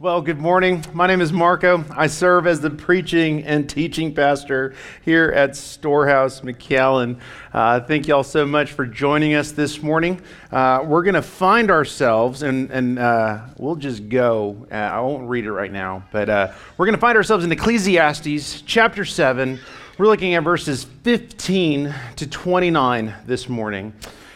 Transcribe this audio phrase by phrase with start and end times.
[0.00, 0.84] Well, good morning.
[0.92, 1.84] My name is Marco.
[1.90, 7.18] I serve as the preaching and teaching pastor here at Storehouse McAllen.
[7.52, 10.20] Uh, thank you all so much for joining us this morning.
[10.52, 14.68] Uh, we're going to find ourselves, and, and uh, we'll just go.
[14.70, 17.50] Uh, I won't read it right now, but uh, we're going to find ourselves in
[17.50, 19.58] Ecclesiastes chapter 7.
[19.98, 23.92] We're looking at verses 15 to 29 this morning.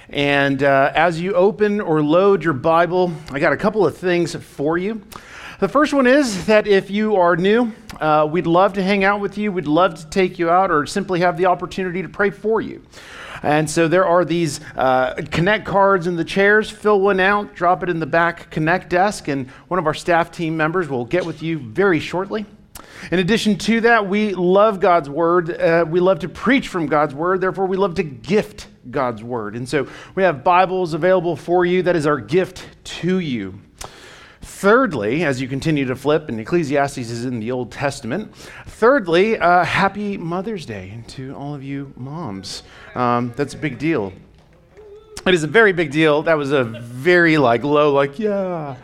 [0.08, 4.34] And uh, as you open or load your Bible, I got a couple of things
[4.34, 5.00] for you.
[5.62, 9.20] The first one is that if you are new, uh, we'd love to hang out
[9.20, 9.52] with you.
[9.52, 12.82] We'd love to take you out or simply have the opportunity to pray for you.
[13.44, 16.68] And so there are these uh, connect cards in the chairs.
[16.68, 20.32] Fill one out, drop it in the back connect desk, and one of our staff
[20.32, 22.44] team members will get with you very shortly.
[23.12, 25.48] In addition to that, we love God's word.
[25.60, 27.40] Uh, we love to preach from God's word.
[27.40, 29.54] Therefore, we love to gift God's word.
[29.54, 29.86] And so
[30.16, 31.84] we have Bibles available for you.
[31.84, 33.60] That is our gift to you.
[34.62, 38.32] Thirdly, as you continue to flip, and Ecclesiastes is in the Old Testament.
[38.66, 42.62] Thirdly, uh, happy Mother's Day to all of you moms.
[42.94, 44.12] Um, that's a big deal.
[45.26, 46.22] It is a very big deal.
[46.22, 48.76] That was a very like low, like yeah.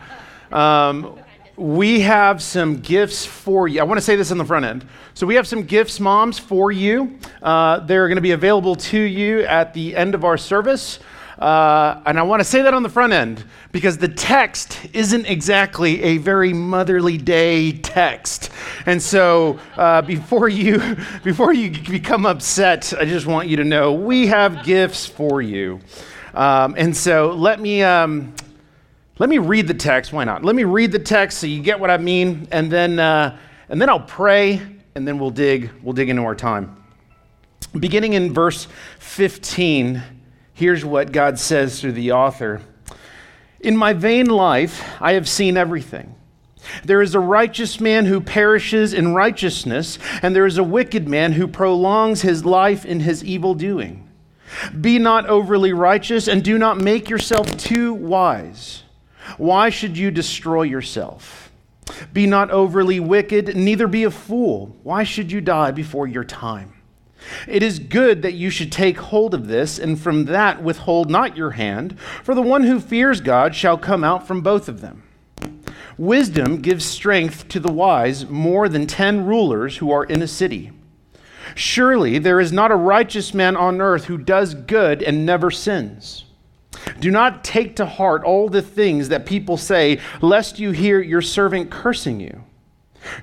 [0.51, 1.17] Um,
[1.55, 3.79] we have some gifts for you.
[3.79, 4.85] I want to say this on the front end.
[5.13, 7.17] So, we have some gifts, moms, for you.
[7.41, 10.99] Uh, they're going to be available to you at the end of our service.
[11.39, 15.25] Uh, and I want to say that on the front end because the text isn't
[15.25, 18.49] exactly a very motherly day text.
[18.85, 23.93] And so uh, before you before you become upset, I just want you to know
[23.93, 25.79] we have gifts for you.
[26.33, 28.35] Um, and so let me um,
[29.17, 30.11] let me read the text.
[30.11, 30.43] Why not?
[30.43, 33.37] Let me read the text so you get what I mean, and then uh,
[33.69, 34.61] and then I'll pray,
[34.93, 36.75] and then we'll dig we'll dig into our time.
[37.79, 38.67] Beginning in verse
[38.99, 40.18] 15.
[40.59, 42.59] Here's what God says through the author
[43.61, 46.15] In my vain life, I have seen everything.
[46.83, 51.31] There is a righteous man who perishes in righteousness, and there is a wicked man
[51.31, 54.09] who prolongs his life in his evil doing.
[54.81, 58.83] Be not overly righteous, and do not make yourself too wise.
[59.37, 61.53] Why should you destroy yourself?
[62.11, 64.75] Be not overly wicked, neither be a fool.
[64.83, 66.73] Why should you die before your time?
[67.47, 71.37] It is good that you should take hold of this, and from that withhold not
[71.37, 75.03] your hand, for the one who fears God shall come out from both of them.
[75.97, 80.71] Wisdom gives strength to the wise more than ten rulers who are in a city.
[81.55, 86.25] Surely there is not a righteous man on earth who does good and never sins.
[86.99, 91.21] Do not take to heart all the things that people say, lest you hear your
[91.21, 92.43] servant cursing you.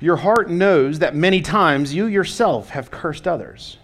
[0.01, 3.79] Your heart knows that many times you yourself have cursed others.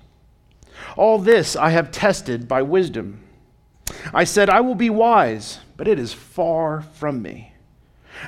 [0.97, 3.20] All this I have tested by wisdom.
[4.12, 7.53] I said, I will be wise, but it is far from me.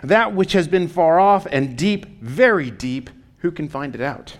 [0.02, 4.36] That which has been far off and deep, very deep, who can find it out?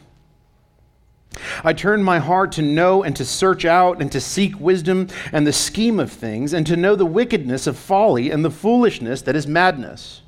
[1.62, 5.46] I turned my heart to know and to search out and to seek wisdom and
[5.46, 9.36] the scheme of things, and to know the wickedness of folly and the foolishness that
[9.36, 10.22] is madness.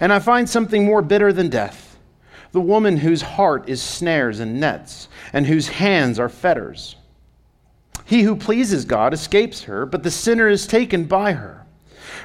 [0.00, 1.87] And I find something more bitter than death
[2.52, 6.96] the woman whose heart is snares and nets, and whose hands are fetters.
[8.04, 11.66] He who pleases God escapes her, but the sinner is taken by her.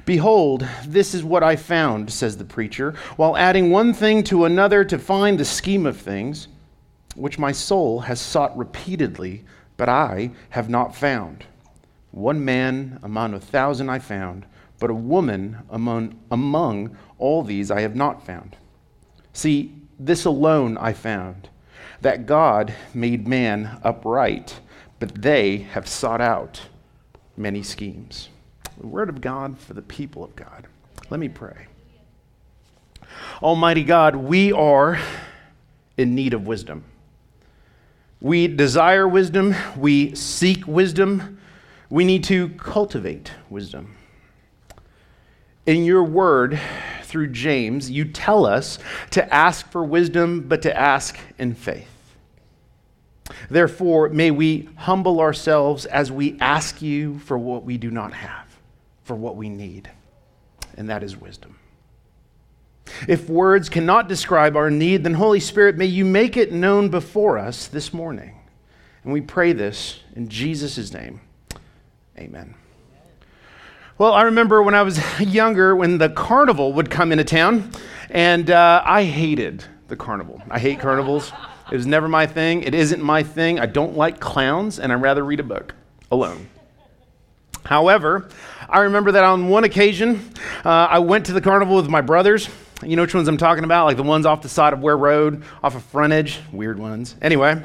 [0.06, 4.84] Behold, this is what I found, says the preacher, while adding one thing to another
[4.86, 6.48] to find the scheme of things,
[7.16, 9.44] which my soul has sought repeatedly,
[9.78, 11.46] but I have not found.
[12.12, 14.46] One man among a thousand I found,
[14.80, 18.56] but a woman among, among all these I have not found.
[19.34, 19.74] See,
[20.06, 21.50] this alone I found
[22.02, 24.60] that God made man upright
[25.04, 26.62] but they have sought out
[27.36, 28.30] many schemes.
[28.80, 30.66] The word of God for the people of God.
[31.10, 31.68] Let me pray.
[33.42, 34.98] Almighty God, we are
[35.98, 36.86] in need of wisdom.
[38.22, 41.38] We desire wisdom, we seek wisdom,
[41.90, 43.98] we need to cultivate wisdom.
[45.66, 46.58] In your word,
[47.14, 48.80] through James, you tell us
[49.12, 51.88] to ask for wisdom, but to ask in faith.
[53.52, 58.48] Therefore, may we humble ourselves as we ask you for what we do not have,
[59.04, 59.92] for what we need,
[60.76, 61.56] and that is wisdom.
[63.08, 67.38] If words cannot describe our need, then Holy Spirit, may you make it known before
[67.38, 68.40] us this morning.
[69.04, 71.22] And we pray this in Jesus' name.
[72.18, 72.56] Amen.
[74.00, 77.70] Well, I remember when I was younger when the carnival would come into town,
[78.10, 80.42] and uh, I hated the carnival.
[80.50, 81.32] I hate carnivals.
[81.72, 82.64] It was never my thing.
[82.64, 83.60] It isn't my thing.
[83.60, 85.76] I don't like clowns, and I'd rather read a book
[86.12, 86.50] alone.
[87.66, 88.28] However,
[88.68, 90.28] I remember that on one occasion,
[90.66, 92.50] uh, I went to the carnival with my brothers,
[92.82, 93.86] You know which ones I'm talking about?
[93.86, 96.40] Like the ones off the side of Ware Road, off of frontage?
[96.52, 97.16] Weird ones.
[97.22, 97.64] Anyway.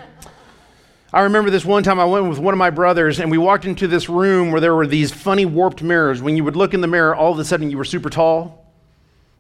[1.11, 3.65] I remember this one time I went with one of my brothers and we walked
[3.65, 6.21] into this room where there were these funny warped mirrors.
[6.21, 8.67] When you would look in the mirror, all of a sudden you were super tall,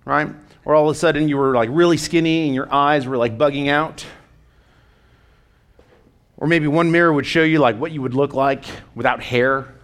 [0.06, 0.30] right?
[0.64, 3.36] Or all of a sudden you were like really skinny and your eyes were like
[3.36, 4.06] bugging out.
[6.38, 9.74] Or maybe one mirror would show you like what you would look like without hair.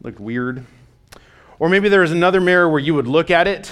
[0.00, 0.64] Looked weird.
[1.58, 3.70] Or maybe there was another mirror where you would look at it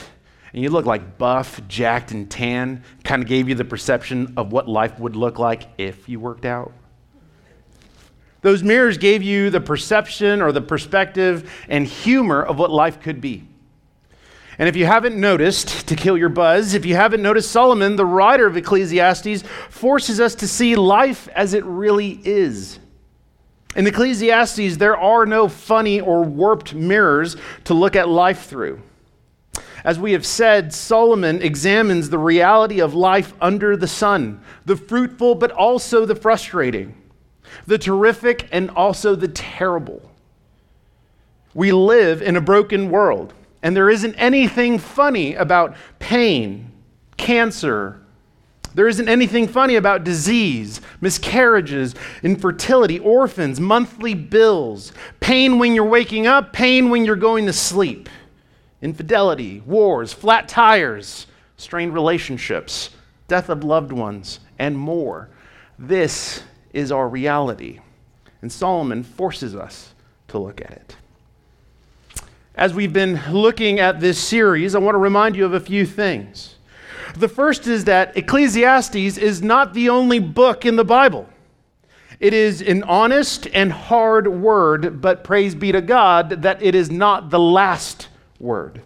[0.52, 2.82] and you look like buff, jacked, and tan.
[3.02, 6.44] Kind of gave you the perception of what life would look like if you worked
[6.44, 6.72] out.
[8.46, 13.20] Those mirrors gave you the perception or the perspective and humor of what life could
[13.20, 13.42] be.
[14.56, 18.06] And if you haven't noticed, to kill your buzz, if you haven't noticed, Solomon, the
[18.06, 22.78] writer of Ecclesiastes, forces us to see life as it really is.
[23.74, 28.80] In Ecclesiastes, there are no funny or warped mirrors to look at life through.
[29.82, 35.34] As we have said, Solomon examines the reality of life under the sun, the fruitful
[35.34, 36.94] but also the frustrating
[37.66, 40.02] the terrific and also the terrible.
[41.54, 43.32] We live in a broken world,
[43.62, 46.70] and there isn't anything funny about pain,
[47.16, 48.00] cancer.
[48.74, 56.26] There isn't anything funny about disease, miscarriages, infertility, orphans, monthly bills, pain when you're waking
[56.26, 58.10] up, pain when you're going to sleep,
[58.82, 61.26] infidelity, wars, flat tires,
[61.56, 62.90] strained relationships,
[63.28, 65.30] death of loved ones, and more.
[65.78, 66.42] This
[66.76, 67.80] is our reality.
[68.42, 69.94] And Solomon forces us
[70.28, 70.96] to look at it.
[72.54, 75.86] As we've been looking at this series, I want to remind you of a few
[75.86, 76.54] things.
[77.16, 81.28] The first is that Ecclesiastes is not the only book in the Bible.
[82.20, 86.90] It is an honest and hard word, but praise be to God that it is
[86.90, 88.08] not the last
[88.38, 88.82] word.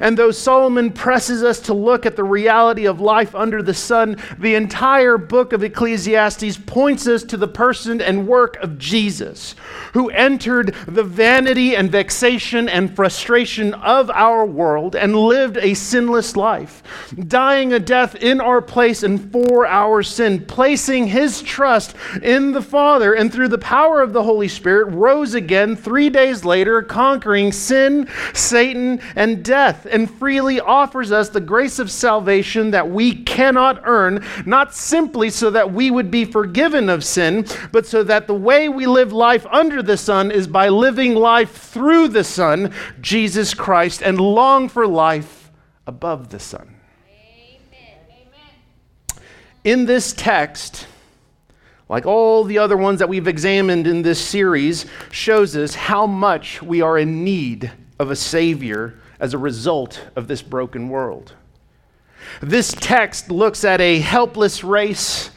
[0.00, 4.16] And though Solomon presses us to look at the reality of life under the sun,
[4.38, 9.54] the entire book of Ecclesiastes points us to the person and work of Jesus,
[9.92, 16.36] who entered the vanity and vexation and frustration of our world and lived a sinless
[16.36, 16.82] life,
[17.28, 22.62] dying a death in our place and for our sin, placing his trust in the
[22.62, 27.52] Father, and through the power of the Holy Spirit, rose again three days later, conquering
[27.52, 33.12] sin, Satan, and death death and freely offers us the grace of salvation that we
[33.24, 38.28] cannot earn, not simply so that we would be forgiven of sin, but so that
[38.28, 42.72] the way we live life under the sun is by living life through the Son,
[43.00, 45.50] Jesus Christ, and long for life
[45.86, 46.76] above the sun.
[49.64, 50.86] In this text,
[51.88, 56.62] like all the other ones that we've examined in this series, shows us how much
[56.62, 61.34] we are in need of a Savior as a result of this broken world.
[62.40, 65.30] This text looks at a helpless race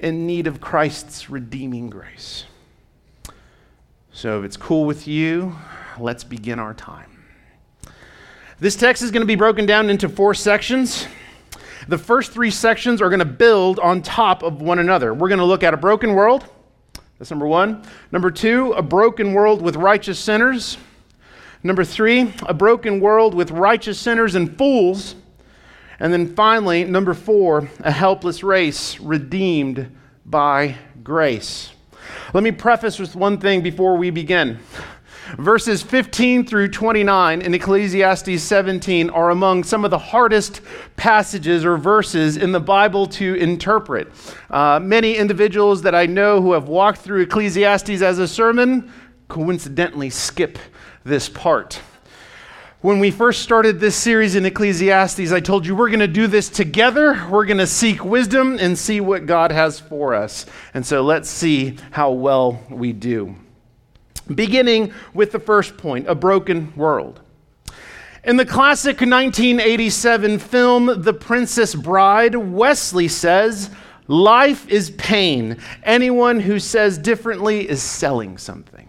[0.00, 2.44] in need of Christ's redeeming grace.
[4.12, 5.56] So, if it's cool with you,
[5.98, 7.24] let's begin our time.
[8.60, 11.06] This text is going to be broken down into four sections.
[11.86, 15.14] The first three sections are going to build on top of one another.
[15.14, 16.44] We're going to look at a broken world.
[17.18, 17.82] That's number one.
[18.12, 20.78] Number two, a broken world with righteous sinners.
[21.62, 25.16] Number three, a broken world with righteous sinners and fools.
[25.98, 31.72] And then finally, number four, a helpless race redeemed by grace.
[32.32, 34.60] Let me preface with one thing before we begin.
[35.36, 40.62] Verses 15 through 29 in Ecclesiastes 17 are among some of the hardest
[40.96, 44.08] passages or verses in the Bible to interpret.
[44.48, 48.90] Uh, many individuals that I know who have walked through Ecclesiastes as a sermon
[49.28, 50.58] coincidentally skip
[51.08, 51.80] this part.
[52.80, 56.28] When we first started this series in Ecclesiastes, I told you we're going to do
[56.28, 57.26] this together.
[57.28, 60.46] We're going to seek wisdom and see what God has for us.
[60.74, 63.34] And so let's see how well we do.
[64.32, 67.20] Beginning with the first point a broken world.
[68.22, 73.70] In the classic 1987 film, The Princess Bride, Westley says,
[74.06, 75.58] Life is pain.
[75.82, 78.87] Anyone who says differently is selling something.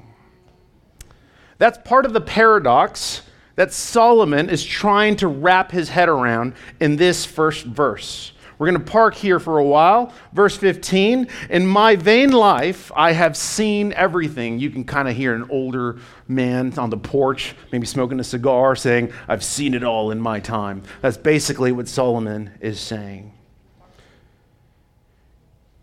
[1.60, 3.22] That's part of the paradox
[3.56, 8.32] that Solomon is trying to wrap his head around in this first verse.
[8.58, 10.14] We're going to park here for a while.
[10.34, 14.60] Verse 15 In my vain life, I have seen everything.
[14.60, 15.98] You can kind of hear an older
[16.28, 20.42] man on the porch, maybe smoking a cigar, saying, I've seen it all in my
[20.42, 20.84] time.
[21.02, 23.34] That's basically what Solomon is saying.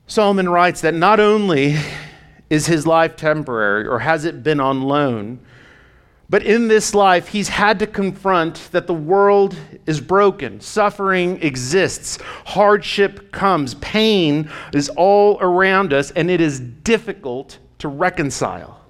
[0.06, 1.76] Solomon writes that not only
[2.48, 5.40] is his life temporary or has it been on loan,
[6.28, 9.56] But in this life, he's had to confront that the world
[9.86, 17.58] is broken, suffering exists, hardship comes, pain is all around us, and it is difficult
[17.78, 18.80] to reconcile.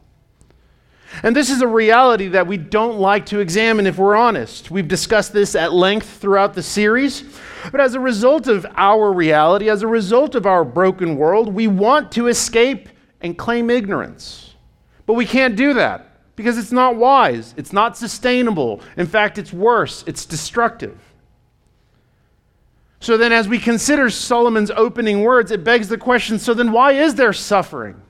[1.22, 4.70] And this is a reality that we don't like to examine if we're honest.
[4.70, 7.24] We've discussed this at length throughout the series.
[7.70, 11.68] But as a result of our reality, as a result of our broken world, we
[11.68, 12.88] want to escape
[13.20, 14.54] and claim ignorance.
[15.06, 18.80] But we can't do that because it's not wise, it's not sustainable.
[18.96, 20.98] In fact, it's worse, it's destructive.
[23.00, 26.92] So then, as we consider Solomon's opening words, it begs the question so then, why
[26.92, 28.00] is there suffering?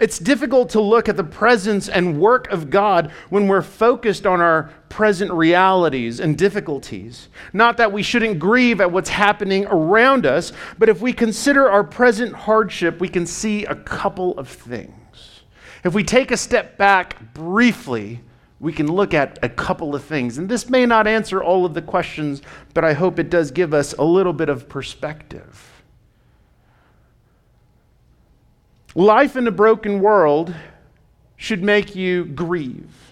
[0.00, 4.40] It's difficult to look at the presence and work of God when we're focused on
[4.40, 7.28] our present realities and difficulties.
[7.52, 11.84] Not that we shouldn't grieve at what's happening around us, but if we consider our
[11.84, 15.01] present hardship, we can see a couple of things.
[15.84, 18.20] If we take a step back briefly,
[18.60, 20.38] we can look at a couple of things.
[20.38, 22.42] And this may not answer all of the questions,
[22.74, 25.82] but I hope it does give us a little bit of perspective.
[28.94, 30.54] Life in a broken world
[31.36, 33.11] should make you grieve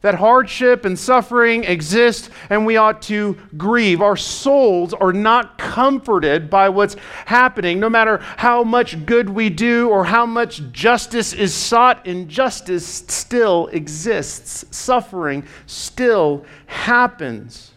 [0.00, 4.00] that hardship and suffering exist and we ought to grieve.
[4.00, 9.88] Our souls are not comforted by what's happening, no matter how much good we do
[9.88, 12.06] or how much justice is sought.
[12.06, 17.72] Injustice still exists, suffering still happens.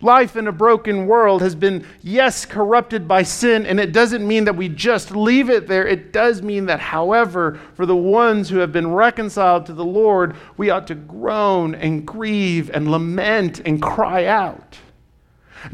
[0.00, 4.44] Life in a broken world has been, yes, corrupted by sin, and it doesn't mean
[4.44, 5.88] that we just leave it there.
[5.88, 10.36] It does mean that, however, for the ones who have been reconciled to the Lord,
[10.56, 14.78] we ought to groan and grieve and lament and cry out.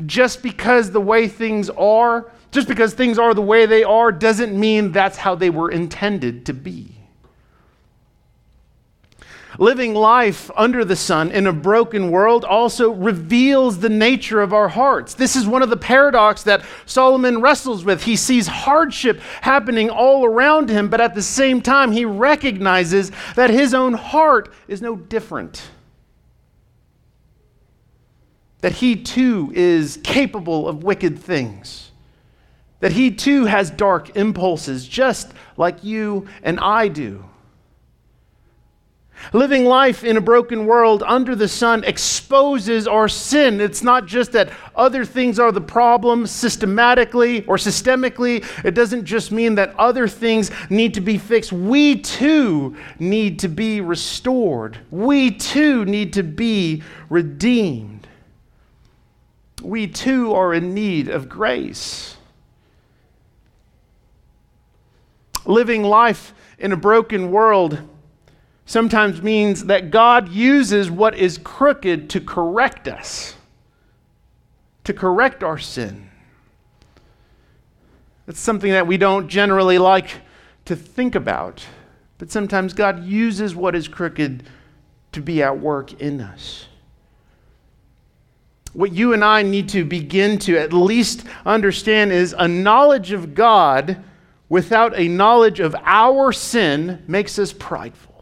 [0.06, 4.58] Just because the way things are, just because things are the way they are, doesn't
[4.58, 6.96] mean that's how they were intended to be.
[9.58, 14.68] Living life under the sun in a broken world also reveals the nature of our
[14.68, 15.14] hearts.
[15.14, 18.02] This is one of the paradoxes that Solomon wrestles with.
[18.02, 23.50] He sees hardship happening all around him, but at the same time, he recognizes that
[23.50, 25.62] his own heart is no different.
[28.60, 31.92] That he too is capable of wicked things.
[32.80, 37.24] That he too has dark impulses, just like you and I do.
[39.32, 43.60] Living life in a broken world under the sun exposes our sin.
[43.60, 48.44] It's not just that other things are the problem systematically or systemically.
[48.64, 51.52] It doesn't just mean that other things need to be fixed.
[51.52, 54.78] We too need to be restored.
[54.90, 58.06] We too need to be redeemed.
[59.62, 62.16] We too are in need of grace.
[65.46, 67.80] Living life in a broken world
[68.66, 73.34] sometimes means that God uses what is crooked to correct us,
[74.84, 76.10] to correct our sin.
[78.26, 80.22] That's something that we don't generally like
[80.64, 81.64] to think about,
[82.16, 84.44] but sometimes God uses what is crooked
[85.12, 86.66] to be at work in us.
[88.72, 93.34] What you and I need to begin to at least understand is a knowledge of
[93.34, 94.02] God
[94.48, 98.13] without a knowledge of our sin makes us prideful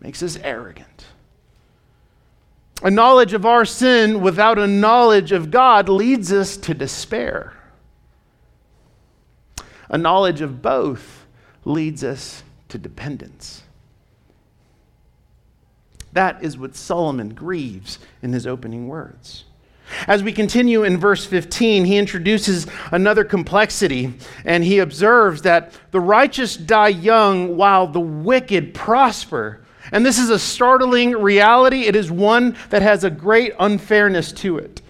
[0.00, 1.06] makes us arrogant.
[2.82, 7.54] A knowledge of our sin without a knowledge of God leads us to despair.
[9.88, 11.26] A knowledge of both
[11.64, 13.62] leads us to dependence.
[16.12, 19.44] That is what Solomon grieves in his opening words.
[20.06, 26.00] As we continue in verse 15, he introduces another complexity and he observes that the
[26.00, 29.60] righteous die young while the wicked prosper.
[29.92, 31.82] And this is a startling reality.
[31.82, 34.82] It is one that has a great unfairness to it.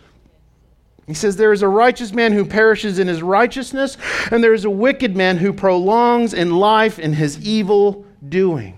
[1.07, 3.97] He says, There is a righteous man who perishes in his righteousness,
[4.31, 8.77] and there is a wicked man who prolongs in life in his evil doing.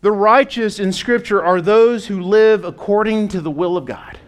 [0.00, 4.18] The righteous in Scripture are those who live according to the will of God.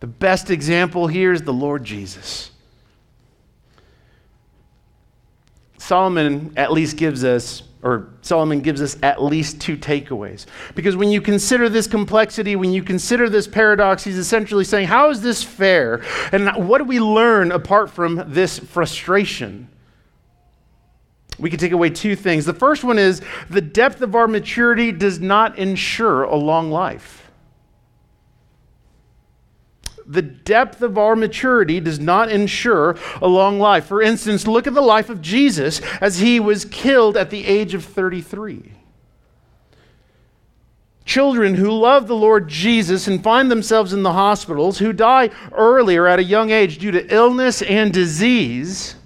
[0.00, 2.50] The best example here is the Lord Jesus.
[5.78, 10.46] Solomon at least gives us or Solomon gives us at least two takeaways.
[10.74, 15.10] Because when you consider this complexity, when you consider this paradox, he's essentially saying, How
[15.10, 16.02] is this fair?
[16.32, 19.68] And what do we learn apart from this frustration?
[21.38, 22.46] We can take away two things.
[22.46, 27.23] The first one is the depth of our maturity does not ensure a long life.
[30.06, 33.86] The depth of our maturity does not ensure a long life.
[33.86, 37.74] For instance, look at the life of Jesus as he was killed at the age
[37.74, 38.72] of 33.
[41.04, 46.06] Children who love the Lord Jesus and find themselves in the hospitals, who die earlier
[46.06, 48.96] at a young age due to illness and disease.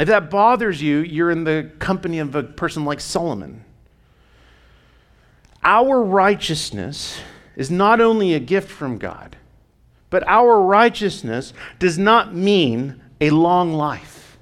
[0.00, 3.64] If that bothers you, you're in the company of a person like Solomon.
[5.62, 7.20] Our righteousness
[7.58, 9.36] is not only a gift from God,
[10.08, 14.38] but our righteousness does not mean a long life.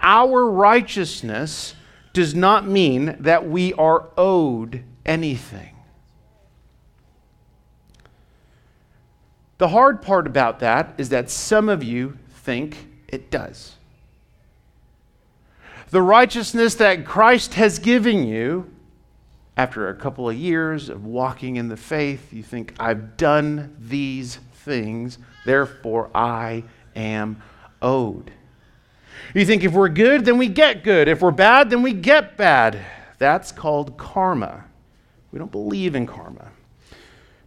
[0.00, 1.76] Our righteousness
[2.12, 5.76] does not mean that we are owed anything.
[9.58, 13.76] The hard part about that is that some of you think it does.
[15.90, 18.72] The righteousness that Christ has given you,
[19.56, 24.38] after a couple of years of walking in the faith, you think, I've done these
[24.54, 26.64] things, therefore I
[26.96, 27.42] am
[27.80, 28.30] owed.
[29.34, 31.08] You think if we're good, then we get good.
[31.08, 32.84] If we're bad, then we get bad.
[33.18, 34.64] That's called karma.
[35.30, 36.50] We don't believe in karma.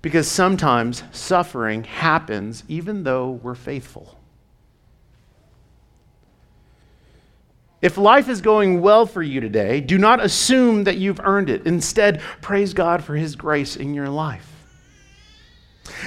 [0.02, 4.20] Because sometimes suffering happens even though we're faithful.
[7.82, 11.68] If life is going well for you today, do not assume that you've earned it.
[11.68, 14.52] Instead, praise God for His grace in your life.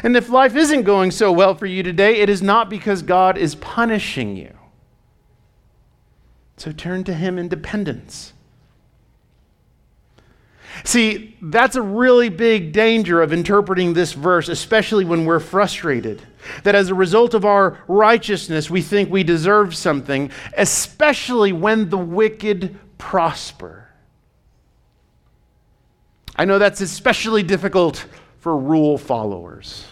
[0.03, 3.39] And if life isn't going so well for you today, it is not because God
[3.39, 4.53] is punishing you.
[6.57, 8.33] So turn to Him in dependence.
[10.85, 16.23] See, that's a really big danger of interpreting this verse, especially when we're frustrated.
[16.63, 21.99] That as a result of our righteousness, we think we deserve something, especially when the
[21.99, 23.89] wicked prosper.
[26.37, 28.07] I know that's especially difficult
[28.39, 29.85] for rule followers.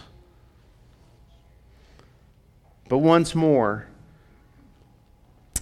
[2.89, 3.89] But once more,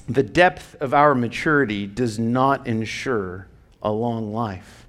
[0.07, 3.49] the depth of our maturity does not ensure
[3.83, 4.84] a long life.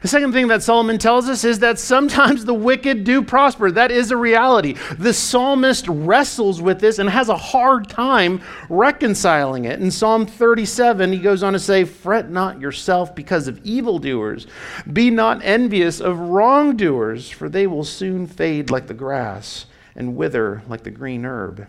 [0.00, 3.70] The second thing that Solomon tells us is that sometimes the wicked do prosper.
[3.70, 4.74] That is a reality.
[4.98, 9.80] The psalmist wrestles with this and has a hard time reconciling it.
[9.80, 14.46] In Psalm 37, he goes on to say, Fret not yourself because of evildoers.
[14.90, 20.62] Be not envious of wrongdoers, for they will soon fade like the grass and wither
[20.68, 21.66] like the green herb.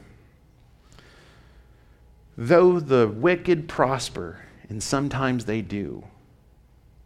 [2.37, 6.03] Though the wicked prosper, and sometimes they do,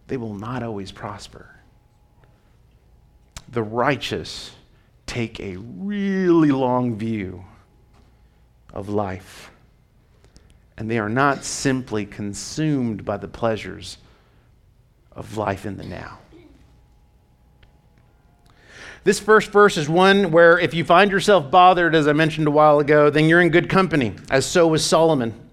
[0.07, 1.55] they will not always prosper.
[3.49, 4.51] The righteous
[5.05, 7.43] take a really long view
[8.73, 9.51] of life,
[10.77, 13.97] and they are not simply consumed by the pleasures
[15.11, 16.19] of life in the now.
[19.03, 22.51] This first verse is one where if you find yourself bothered, as I mentioned a
[22.51, 25.46] while ago, then you're in good company, as so was Solomon.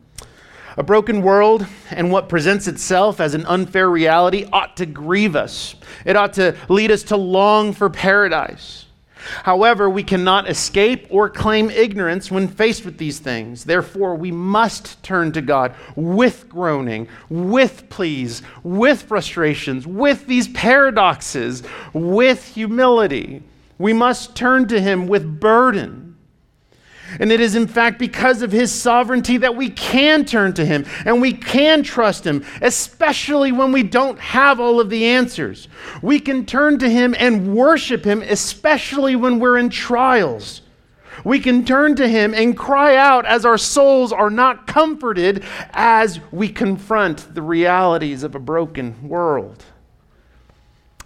[0.77, 5.77] A broken world and what presents itself as an unfair reality ought to grieve us.
[6.05, 8.87] It ought to lead us to long for paradise.
[9.45, 13.65] However, we cannot escape or claim ignorance when faced with these things.
[13.65, 21.63] Therefore, we must turn to God with groaning, with pleas, with frustrations, with these paradoxes,
[21.95, 23.43] with humility.
[23.79, 26.04] We must turn to Him with burden.
[27.21, 30.85] And it is, in fact, because of His sovereignty that we can turn to Him
[31.05, 35.69] and we can trust Him, especially when we don't have all of the answers.
[36.03, 40.63] We can turn to Him and worship Him, especially when we're in trials.
[41.25, 46.21] We can turn to Him and cry out as our souls are not comforted as
[46.33, 49.65] we confront the realities of a broken world.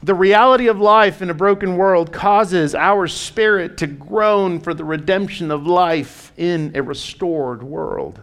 [0.02, 4.84] The reality of life in a broken world causes our spirit to groan for the
[4.84, 8.20] redemption of life in a restored world.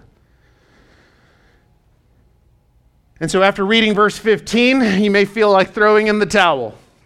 [3.20, 6.76] And so, after reading verse 15, you may feel like throwing in the towel.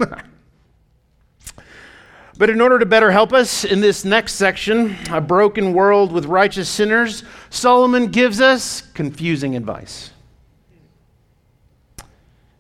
[2.38, 6.26] but in order to better help us in this next section, a broken world with
[6.26, 10.12] righteous sinners, Solomon gives us confusing advice.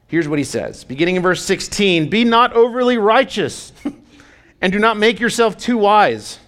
[0.10, 3.72] Here's what he says, beginning in verse 16 Be not overly righteous,
[4.62, 6.39] and do not make yourself too wise.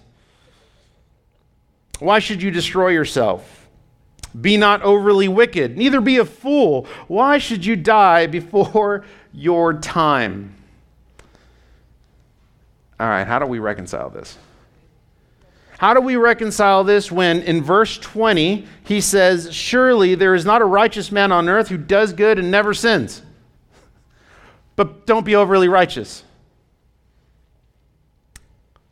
[2.00, 3.68] Why should you destroy yourself?
[4.38, 6.88] Be not overly wicked, neither be a fool.
[7.06, 10.56] Why should you die before your time?
[12.98, 14.36] All right, how do we reconcile this?
[15.78, 20.62] How do we reconcile this when in verse 20 he says, Surely there is not
[20.62, 23.22] a righteous man on earth who does good and never sins?
[24.76, 26.24] But don't be overly righteous.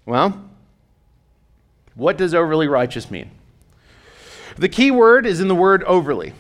[0.07, 0.43] Well,
[1.95, 3.31] what does overly righteous mean?
[4.57, 6.33] The key word is in the word overly.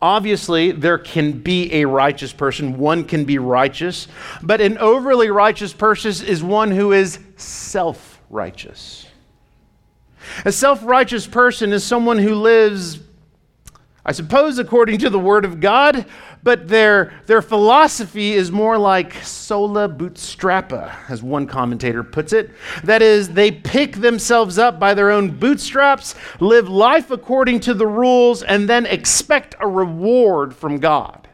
[0.00, 2.78] Obviously, there can be a righteous person.
[2.78, 4.06] One can be righteous.
[4.42, 9.06] But an overly righteous person is one who is self righteous.
[10.44, 13.00] A self righteous person is someone who lives,
[14.06, 16.06] I suppose, according to the Word of God,
[16.42, 22.50] but their, their philosophy is more like sola bootstrappa, as one commentator puts it.
[22.84, 27.86] That is, they pick themselves up by their own bootstraps, live life according to the
[27.86, 31.28] rules, and then expect a reward from God.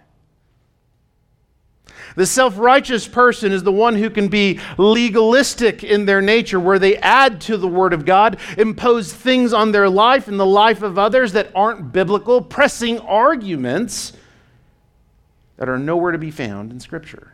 [2.16, 6.78] The self righteous person is the one who can be legalistic in their nature, where
[6.78, 10.82] they add to the Word of God, impose things on their life and the life
[10.82, 14.12] of others that aren't biblical, pressing arguments
[15.56, 17.32] that are nowhere to be found in Scripture.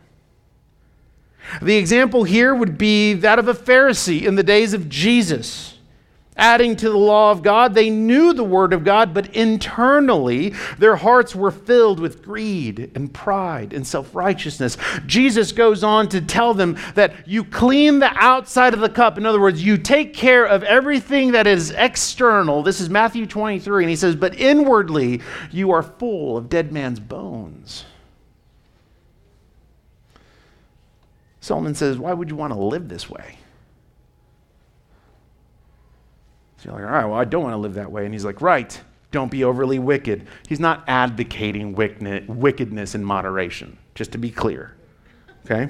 [1.61, 5.77] The example here would be that of a Pharisee in the days of Jesus.
[6.37, 10.95] Adding to the law of God, they knew the Word of God, but internally their
[10.95, 14.77] hearts were filled with greed and pride and self righteousness.
[15.05, 19.17] Jesus goes on to tell them that you clean the outside of the cup.
[19.17, 22.63] In other words, you take care of everything that is external.
[22.63, 27.01] This is Matthew 23, and he says, But inwardly you are full of dead man's
[27.01, 27.83] bones.
[31.41, 33.37] Solomon says, Why would you want to live this way?
[36.57, 38.05] So you're like, All right, well, I don't want to live that way.
[38.05, 38.79] And he's like, Right,
[39.11, 40.27] don't be overly wicked.
[40.47, 44.75] He's not advocating wickedness in moderation, just to be clear.
[45.45, 45.69] Okay?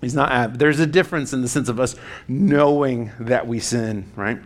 [0.00, 1.96] He's not, there's a difference in the sense of us
[2.28, 4.38] knowing that we sin, right?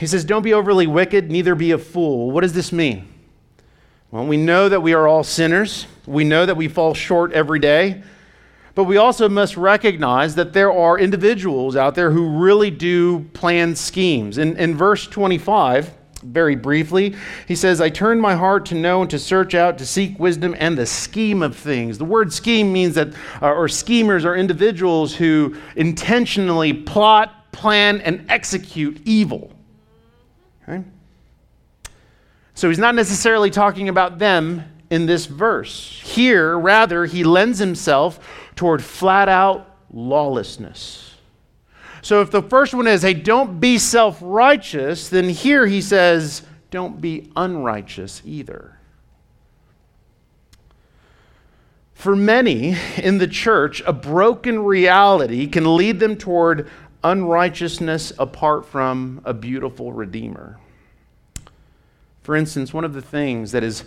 [0.00, 2.30] He says, Don't be overly wicked, neither be a fool.
[2.30, 3.08] What does this mean?
[4.10, 5.86] Well, we know that we are all sinners.
[6.06, 8.02] We know that we fall short every day.
[8.74, 13.76] But we also must recognize that there are individuals out there who really do plan
[13.76, 14.38] schemes.
[14.38, 17.14] In, in verse 25, very briefly,
[17.46, 20.56] he says, I turn my heart to know and to search out, to seek wisdom
[20.58, 21.98] and the scheme of things.
[21.98, 23.08] The word scheme means that,
[23.40, 29.52] uh, or schemers are individuals who intentionally plot, plan, and execute evil.
[30.62, 30.82] Okay?
[32.54, 36.00] So he's not necessarily talking about them in this verse.
[36.04, 38.20] Here, rather, he lends himself
[38.56, 41.14] toward flat out lawlessness.
[42.02, 46.42] So if the first one is, hey, don't be self righteous, then here he says,
[46.70, 48.78] don't be unrighteous either.
[51.94, 56.68] For many in the church, a broken reality can lead them toward
[57.02, 60.58] unrighteousness apart from a beautiful Redeemer.
[62.22, 63.84] For instance, one of the things that is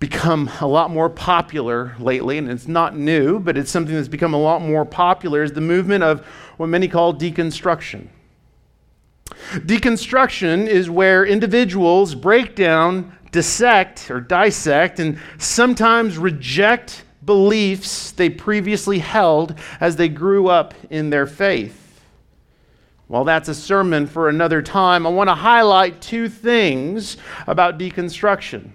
[0.00, 4.32] become a lot more popular lately, and it's not new, but it's something that's become
[4.32, 6.24] a lot more popular, is the movement of
[6.56, 8.08] what many call deconstruction.
[9.52, 18.98] Deconstruction is where individuals break down, dissect, or dissect, and sometimes reject beliefs they previously
[18.98, 22.00] held as they grew up in their faith.
[23.06, 25.06] Well, that's a sermon for another time.
[25.06, 28.70] I want to highlight two things about deconstruction.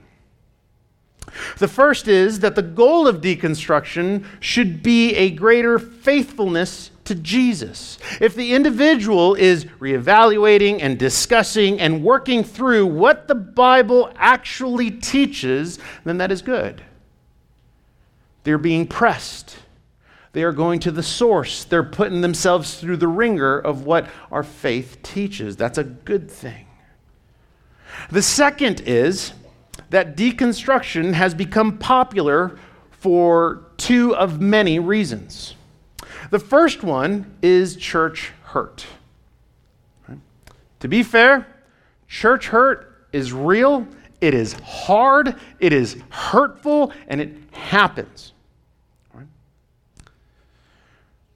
[1.58, 7.98] The first is that the goal of deconstruction should be a greater faithfulness to Jesus.
[8.20, 15.80] If the individual is reevaluating and discussing and working through what the Bible actually teaches,
[16.04, 16.82] then that is good.
[18.44, 19.58] They're being pressed.
[20.34, 21.64] They are going to the source.
[21.64, 25.56] They're putting themselves through the ringer of what our faith teaches.
[25.56, 26.68] That's a good thing.
[28.12, 29.34] The second is
[29.90, 32.58] that deconstruction has become popular
[32.92, 35.56] for two of many reasons.
[36.32, 38.86] The first one is church hurt.
[40.80, 41.48] To be fair,
[42.08, 43.88] church hurt is real,
[44.22, 48.34] it is hard, it is hurtful, and it happens.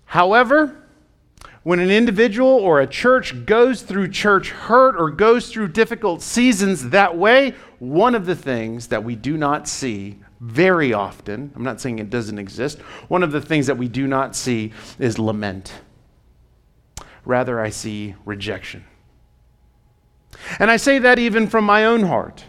[0.05, 0.78] However,
[1.69, 6.89] when an individual or a church goes through church hurt or goes through difficult seasons
[6.89, 11.79] that way, one of the things that we do not see very often, I'm not
[11.79, 15.71] saying it doesn't exist, one of the things that we do not see is lament.
[17.23, 18.83] Rather, I see rejection.
[20.57, 22.45] And I say that even from my own heart.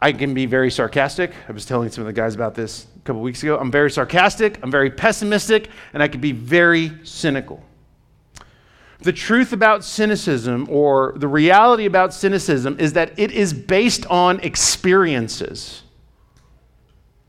[0.00, 1.32] I can be very sarcastic.
[1.48, 3.56] I was telling some of the guys about this a couple weeks ago.
[3.58, 7.62] I'm very sarcastic, I'm very pessimistic, and I can be very cynical.
[9.00, 14.40] The truth about cynicism, or the reality about cynicism, is that it is based on
[14.40, 15.82] experiences.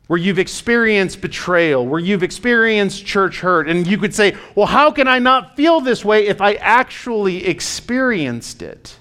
[0.08, 4.92] where you've experienced betrayal, where you've experienced church hurt, and you could say, well, how
[4.92, 9.00] can I not feel this way if I actually experienced it?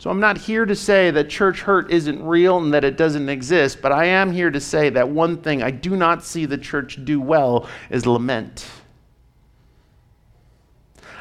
[0.00, 3.28] So I'm not here to say that church hurt isn't real and that it doesn't
[3.28, 6.56] exist, but I am here to say that one thing I do not see the
[6.56, 8.66] church do well is lament.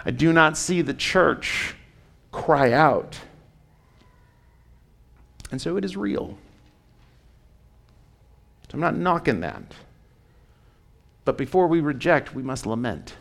[0.05, 1.75] I do not see the church
[2.31, 3.19] cry out.
[5.51, 6.37] And so it is real.
[8.69, 9.61] So I'm not knocking that.
[11.25, 13.15] But before we reject, we must lament.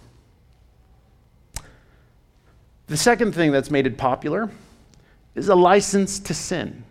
[2.86, 4.52] The second thing that's made it popular
[5.34, 6.84] is a license to sin.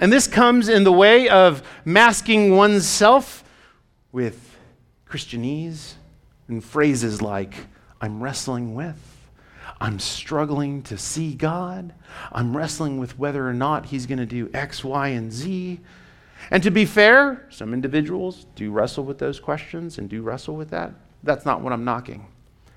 [0.00, 3.44] And this comes in the way of masking oneself
[4.12, 4.56] with
[5.06, 5.94] Christianese
[6.48, 7.54] and phrases like,
[8.00, 8.98] I'm wrestling with,
[9.78, 11.92] I'm struggling to see God,
[12.32, 15.80] I'm wrestling with whether or not He's going to do X, Y, and Z.
[16.50, 20.70] And to be fair, some individuals do wrestle with those questions and do wrestle with
[20.70, 20.92] that.
[21.22, 22.26] That's not what I'm knocking.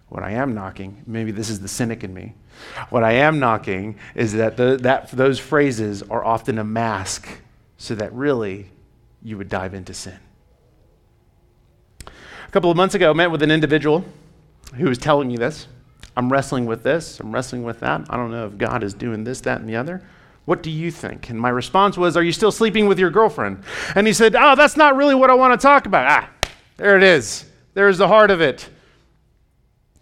[0.09, 2.35] What I am knocking, maybe this is the cynic in me.
[2.89, 7.27] What I am knocking is that, the, that those phrases are often a mask
[7.77, 8.69] so that really
[9.21, 10.19] you would dive into sin.
[12.05, 14.05] A couple of months ago, I met with an individual
[14.75, 15.67] who was telling me this.
[16.15, 18.05] I'm wrestling with this, I'm wrestling with that.
[18.09, 20.03] I don't know if God is doing this, that, and the other.
[20.45, 21.29] What do you think?
[21.29, 23.63] And my response was, Are you still sleeping with your girlfriend?
[23.95, 26.05] And he said, Oh, that's not really what I want to talk about.
[26.07, 27.45] Ah, there it is.
[27.73, 28.69] There's the heart of it.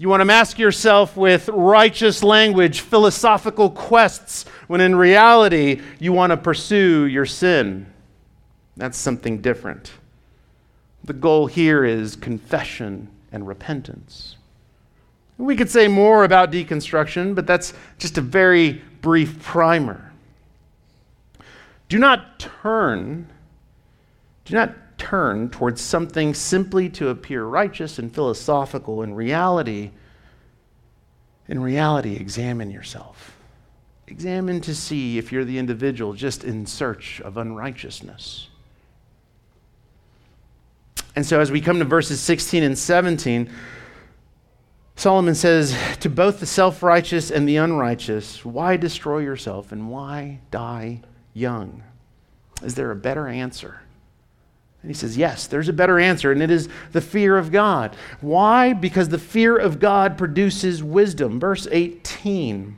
[0.01, 6.31] You want to mask yourself with righteous language, philosophical quests, when in reality, you want
[6.31, 7.85] to pursue your sin.
[8.75, 9.91] That's something different.
[11.03, 14.37] The goal here is confession and repentance.
[15.37, 20.11] We could say more about deconstruction, but that's just a very brief primer.
[21.89, 23.29] Do not turn,
[24.45, 29.01] do not turn towards something simply to appear righteous and philosophical.
[29.01, 29.89] In reality,
[31.47, 33.35] in reality, examine yourself.
[34.07, 38.49] Examine to see if you're the individual just in search of unrighteousness.
[41.15, 43.49] And so, as we come to verses 16 and 17,
[44.95, 50.41] Solomon says to both the self righteous and the unrighteous, Why destroy yourself and why
[50.51, 51.01] die
[51.33, 51.81] young?
[52.61, 53.81] Is there a better answer?
[54.81, 57.95] And he says, Yes, there's a better answer, and it is the fear of God.
[58.19, 58.73] Why?
[58.73, 61.39] Because the fear of God produces wisdom.
[61.39, 62.77] Verse 18.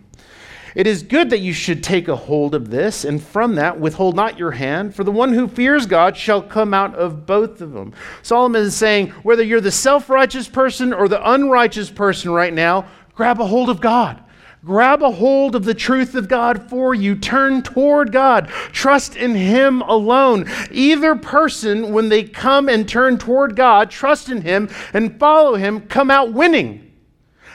[0.76, 4.16] It is good that you should take a hold of this, and from that withhold
[4.16, 7.74] not your hand, for the one who fears God shall come out of both of
[7.74, 7.94] them.
[8.24, 12.88] Solomon is saying, whether you're the self righteous person or the unrighteous person right now,
[13.14, 14.23] grab a hold of God.
[14.66, 17.16] Grab a hold of the truth of God for you.
[17.16, 18.48] Turn toward God.
[18.72, 20.50] Trust in Him alone.
[20.72, 25.82] Either person, when they come and turn toward God, trust in Him and follow Him,
[25.82, 26.94] come out winning.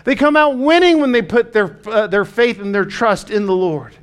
[0.05, 3.47] They come out winning when they put their, uh, their faith and their trust in
[3.47, 3.94] the Lord.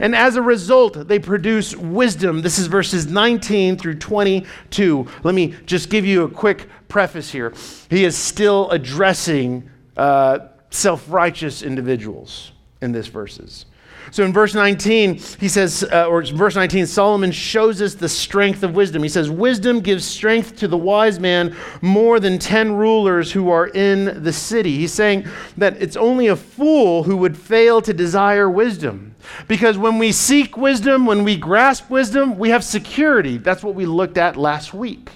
[0.00, 2.42] And as a result, they produce wisdom.
[2.42, 5.06] This is verses 19 through 22.
[5.22, 7.52] Let me just give you a quick preface here.
[7.90, 9.70] He is still addressing.
[9.96, 13.66] Uh, self righteous individuals in this verses.
[14.10, 18.62] So in verse 19, he says, uh, or verse 19, Solomon shows us the strength
[18.62, 19.02] of wisdom.
[19.02, 23.68] He says, Wisdom gives strength to the wise man more than 10 rulers who are
[23.68, 24.76] in the city.
[24.76, 29.14] He's saying that it's only a fool who would fail to desire wisdom.
[29.48, 33.38] Because when we seek wisdom, when we grasp wisdom, we have security.
[33.38, 35.10] That's what we looked at last week.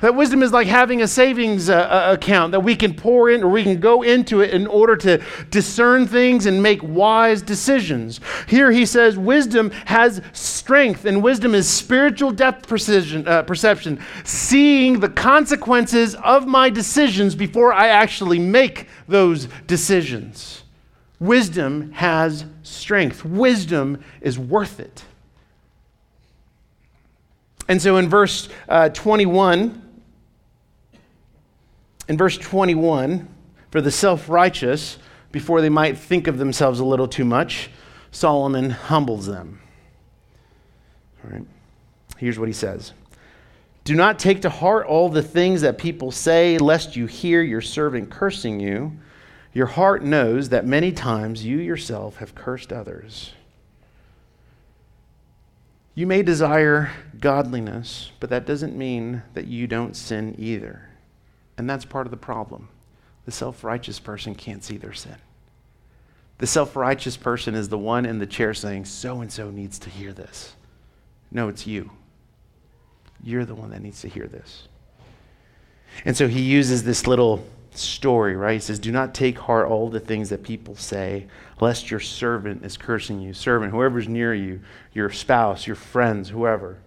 [0.00, 3.42] That wisdom is like having a savings uh, uh, account that we can pour in
[3.42, 8.20] or we can go into it in order to discern things and make wise decisions.
[8.48, 15.00] Here he says wisdom has strength, and wisdom is spiritual depth precision, uh, perception, seeing
[15.00, 20.62] the consequences of my decisions before I actually make those decisions.
[21.20, 25.04] Wisdom has strength, wisdom is worth it.
[27.68, 29.82] And so in verse uh, 21,
[32.08, 33.28] in verse 21,
[33.70, 34.98] for the self righteous,
[35.32, 37.70] before they might think of themselves a little too much,
[38.10, 39.60] Solomon humbles them.
[41.24, 41.44] All right.
[42.18, 42.92] Here's what he says
[43.84, 47.60] Do not take to heart all the things that people say, lest you hear your
[47.60, 48.92] servant cursing you.
[49.52, 53.32] Your heart knows that many times you yourself have cursed others.
[55.94, 60.88] You may desire godliness, but that doesn't mean that you don't sin either.
[61.56, 62.68] And that's part of the problem.
[63.26, 65.16] The self righteous person can't see their sin.
[66.38, 69.78] The self righteous person is the one in the chair saying, So and so needs
[69.80, 70.54] to hear this.
[71.30, 71.90] No, it's you.
[73.22, 74.68] You're the one that needs to hear this.
[76.04, 77.46] And so he uses this little
[77.78, 78.54] story, right?
[78.54, 81.26] He says, Do not take heart all the things that people say,
[81.60, 83.32] lest your servant is cursing you.
[83.32, 84.60] Servant, whoever's near you,
[84.92, 86.78] your spouse, your friends, whoever.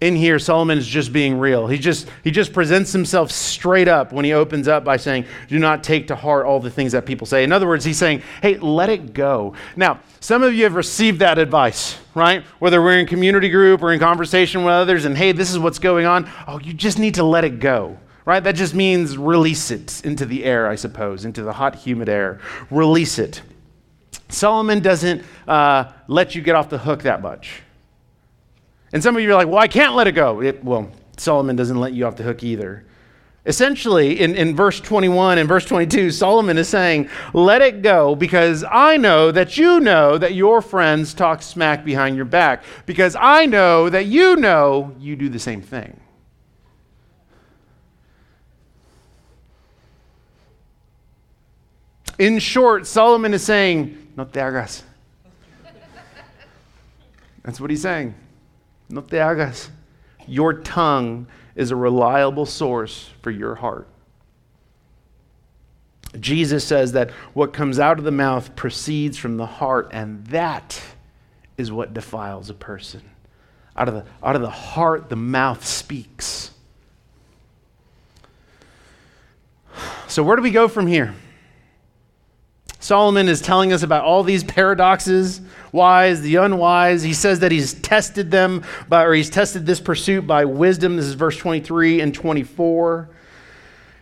[0.00, 1.68] In here solomon is just being real.
[1.68, 5.60] He just he just presents himself straight up when he opens up by saying do
[5.60, 7.44] not take to heart all the things that people say.
[7.44, 9.54] In other words he's saying hey let it go.
[9.76, 12.42] Now some of you have received that advice right?
[12.58, 15.78] Whether we're in community group or in conversation with others and hey this is what's
[15.78, 16.28] going on.
[16.48, 20.26] Oh you just need to let it go right that just means release it into
[20.26, 23.42] the air i suppose into the hot humid air release it
[24.28, 27.62] solomon doesn't uh, let you get off the hook that much
[28.92, 30.42] and some of you are like, well, I can't let it go.
[30.42, 32.84] It, well, Solomon doesn't let you off the hook either.
[33.44, 38.64] Essentially, in, in verse 21 and verse 22, Solomon is saying, Let it go because
[38.70, 43.46] I know that you know that your friends talk smack behind your back, because I
[43.46, 45.98] know that you know you do the same thing.
[52.18, 54.82] In short, Solomon is saying, No te hagas.
[57.42, 58.14] That's what he's saying.
[58.88, 59.68] No te hagas.
[60.26, 63.88] Your tongue is a reliable source for your heart.
[66.20, 70.80] Jesus says that what comes out of the mouth proceeds from the heart, and that
[71.56, 73.02] is what defiles a person.
[73.76, 76.50] Out of the, out of the heart, the mouth speaks.
[80.06, 81.14] So, where do we go from here?
[82.82, 85.40] Solomon is telling us about all these paradoxes,
[85.70, 87.04] wise, the unwise.
[87.04, 90.96] He says that he's tested them by, or he's tested this pursuit by wisdom.
[90.96, 93.08] This is verse 23 and 24.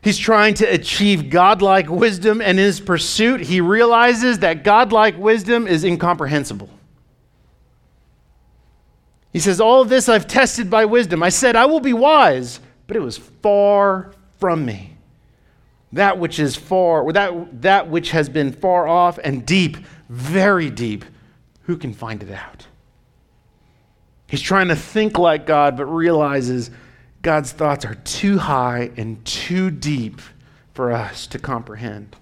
[0.00, 5.66] He's trying to achieve godlike wisdom, and in his pursuit, he realizes that godlike wisdom
[5.66, 6.70] is incomprehensible.
[9.30, 11.22] He says, All of this I've tested by wisdom.
[11.22, 14.96] I said, I will be wise, but it was far from me
[15.92, 19.76] that which is far, that, that which has been far off and deep,
[20.08, 21.04] very deep,
[21.62, 22.66] who can find it out?
[24.26, 26.70] He's trying to think like God, but realizes
[27.22, 30.20] God's thoughts are too high and too deep
[30.72, 32.16] for us to comprehend.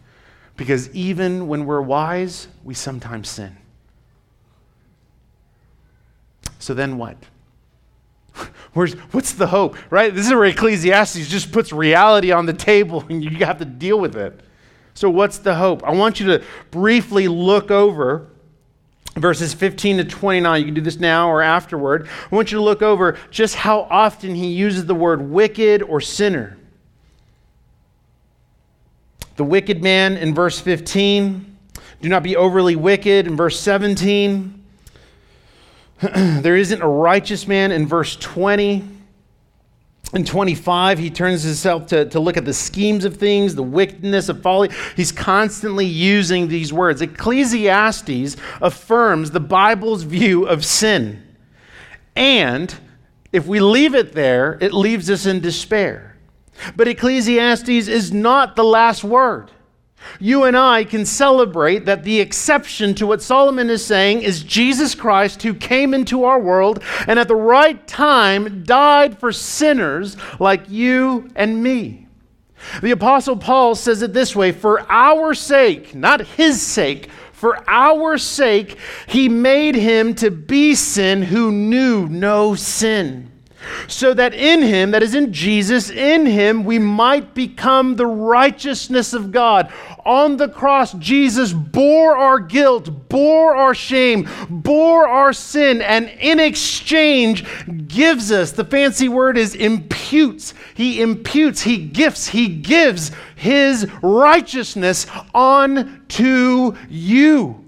[0.57, 3.57] Because even when we're wise, we sometimes sin.
[6.59, 7.17] So then what?
[8.73, 10.15] Where's, what's the hope, right?
[10.15, 13.99] This is where Ecclesiastes just puts reality on the table and you have to deal
[13.99, 14.41] with it.
[14.95, 15.85] So, what's the hope?
[15.85, 18.29] I want you to briefly look over
[19.15, 20.61] verses 15 to 29.
[20.61, 22.09] You can do this now or afterward.
[22.31, 26.01] I want you to look over just how often he uses the word wicked or
[26.01, 26.57] sinner.
[29.37, 31.57] The wicked man in verse 15.
[32.01, 34.58] Do not be overly wicked in verse 17.
[36.15, 38.85] there isn't a righteous man in verse 20.
[40.15, 44.29] In 25, he turns himself to, to look at the schemes of things, the wickedness
[44.29, 44.71] of folly.
[44.97, 47.03] He's constantly using these words.
[47.03, 51.23] Ecclesiastes affirms the Bible's view of sin.
[52.17, 52.75] And
[53.33, 56.17] if we leave it there, it leaves us in despair.
[56.75, 59.51] But Ecclesiastes is not the last word.
[60.21, 64.95] You and I can celebrate that the exception to what Solomon is saying is Jesus
[64.95, 70.69] Christ, who came into our world and at the right time died for sinners like
[70.69, 72.07] you and me.
[72.83, 78.19] The Apostle Paul says it this way for our sake, not his sake, for our
[78.19, 83.28] sake, he made him to be sin who knew no sin
[83.87, 89.13] so that in him, that is in Jesus, in him, we might become the righteousness
[89.13, 89.73] of God.
[90.05, 96.41] On the cross, Jesus bore our guilt, bore our shame, bore our sin, and in
[96.41, 97.45] exchange
[97.89, 100.55] gives us the fancy word is imputes.
[100.75, 107.68] He imputes, he gifts, he gives his righteousness on to you.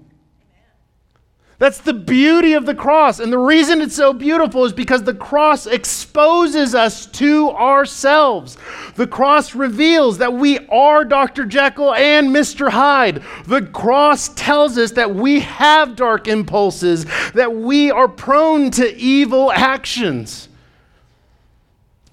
[1.61, 3.19] That's the beauty of the cross.
[3.19, 8.57] And the reason it's so beautiful is because the cross exposes us to ourselves.
[8.95, 11.45] The cross reveals that we are Dr.
[11.45, 12.71] Jekyll and Mr.
[12.71, 13.21] Hyde.
[13.45, 19.51] The cross tells us that we have dark impulses, that we are prone to evil
[19.51, 20.49] actions.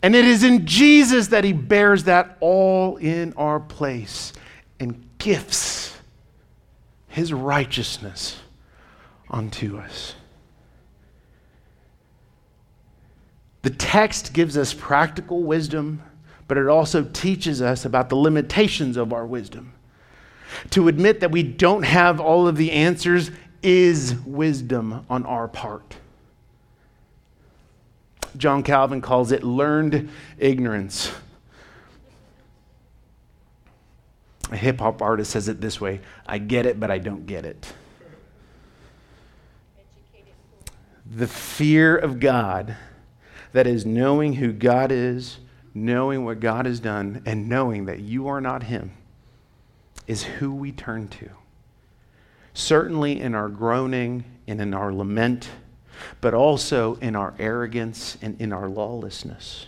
[0.03, 4.34] And it is in Jesus that he bears that all in our place
[4.78, 5.96] and gifts
[7.09, 8.42] his righteousness
[9.31, 10.14] unto us.
[13.62, 16.03] The text gives us practical wisdom,
[16.47, 19.74] but it also teaches us about the limitations of our wisdom.
[20.70, 23.31] To admit that we don't have all of the answers
[23.62, 25.97] is wisdom on our part.
[28.37, 31.11] John Calvin calls it learned ignorance.
[34.51, 37.45] A hip hop artist says it this way I get it, but I don't get
[37.45, 37.72] it.
[41.11, 42.76] The fear of God,
[43.52, 45.38] that is knowing who God is,
[45.72, 48.92] knowing what God has done, and knowing that you are not Him,
[50.06, 51.30] is who we turn to.
[52.52, 55.48] Certainly in our groaning and in our lament,
[56.20, 59.66] but also in our arrogance and in our lawlessness.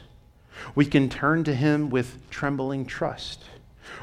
[0.75, 3.45] We can turn to Him with trembling trust.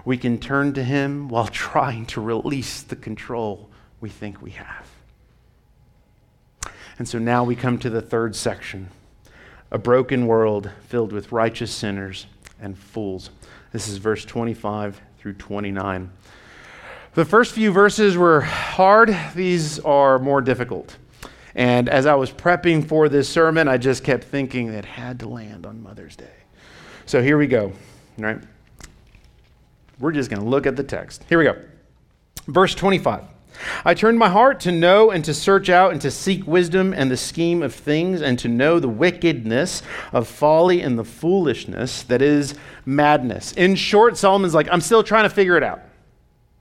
[0.06, 3.70] We can turn to Him while trying to release the control
[4.02, 4.88] we think we have.
[6.98, 8.90] And so now we come to the third section
[9.70, 12.26] a broken world filled with righteous sinners
[12.62, 13.30] and fools.
[13.74, 16.10] This is verse 25 through 29.
[17.14, 20.96] The first few verses were hard, these are more difficult.
[21.56, 25.28] And as I was prepping for this sermon, I just kept thinking it had to
[25.28, 26.26] land on Mother's Day.
[27.08, 27.74] So here we go,
[28.18, 28.40] right?
[30.00, 31.26] We're just going to look at the text.
[31.28, 31.58] Here we go.
[32.46, 33.24] Verse 25.
[33.84, 37.10] I turned my heart to know and to search out and to seek wisdom and
[37.10, 39.82] the scheme of things and to know the wickedness
[40.14, 42.56] of folly and the foolishness that is
[42.86, 43.54] madness.
[43.54, 45.82] In short, Solomon's like, I'm still trying to figure it out.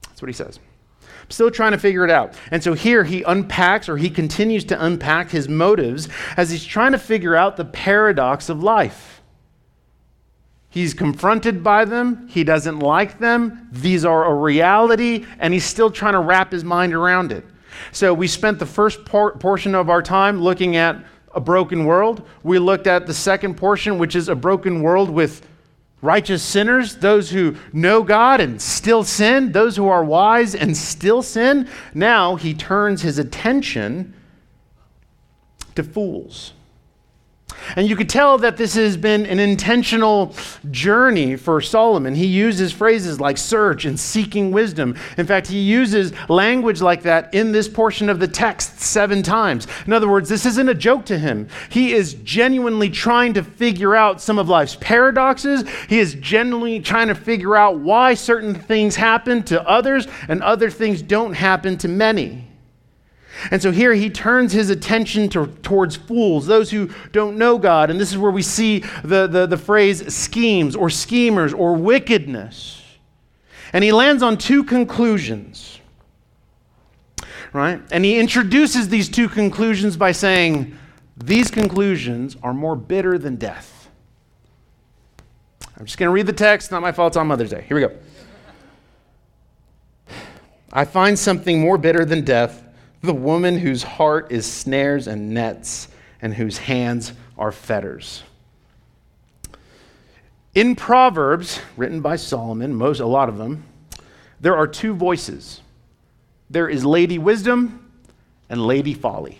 [0.03, 0.59] That's what he says.
[1.01, 2.35] I'm still trying to figure it out.
[2.51, 6.93] And so here he unpacks or he continues to unpack his motives as he's trying
[6.93, 9.16] to figure out the paradox of life.
[10.77, 12.27] He's confronted by them.
[12.27, 13.67] He doesn't like them.
[13.71, 17.43] These are a reality, and he's still trying to wrap his mind around it.
[17.91, 21.03] So, we spent the first por- portion of our time looking at
[21.33, 22.27] a broken world.
[22.43, 25.47] We looked at the second portion, which is a broken world with
[26.03, 31.23] righteous sinners, those who know God and still sin, those who are wise and still
[31.23, 31.67] sin.
[31.95, 34.13] Now, he turns his attention
[35.73, 36.53] to fools.
[37.75, 40.35] And you could tell that this has been an intentional
[40.71, 42.15] journey for Solomon.
[42.15, 44.95] He uses phrases like search and seeking wisdom.
[45.17, 49.67] In fact, he uses language like that in this portion of the text seven times.
[49.85, 51.47] In other words, this isn't a joke to him.
[51.69, 55.63] He is genuinely trying to figure out some of life's paradoxes.
[55.89, 60.69] He is genuinely trying to figure out why certain things happen to others and other
[60.69, 62.46] things don't happen to many.
[63.51, 67.89] And so here he turns his attention to, towards fools, those who don't know God.
[67.89, 72.83] And this is where we see the, the, the phrase schemes or schemers or wickedness.
[73.73, 75.79] And he lands on two conclusions,
[77.53, 77.81] right?
[77.91, 80.77] And he introduces these two conclusions by saying,
[81.17, 83.89] These conclusions are more bitter than death.
[85.77, 87.63] I'm just going to read the text, not my fault, it's on Mother's Day.
[87.67, 87.91] Here we go.
[90.73, 92.66] I find something more bitter than death
[93.01, 95.87] the woman whose heart is snares and nets,
[96.21, 98.23] and whose hands are fetters.
[100.55, 103.63] In Proverbs, written by Solomon, most, a lot of them,
[104.39, 105.61] there are two voices
[106.49, 107.91] there is Lady Wisdom
[108.49, 109.39] and Lady Folly.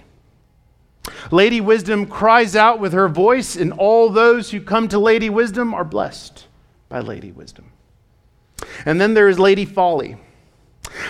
[1.32, 5.74] Lady Wisdom cries out with her voice, and all those who come to Lady Wisdom
[5.74, 6.46] are blessed
[6.90, 7.72] by Lady Wisdom.
[8.86, 10.18] And then there is Lady Folly.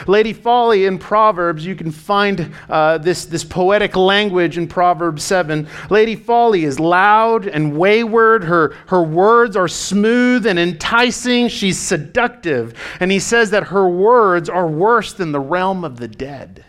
[0.07, 5.67] Lady Folly in Proverbs, you can find uh, this, this poetic language in Proverbs 7.
[5.89, 8.43] Lady Folly is loud and wayward.
[8.43, 11.47] Her, her words are smooth and enticing.
[11.47, 12.73] She's seductive.
[12.99, 16.65] And he says that her words are worse than the realm of the dead.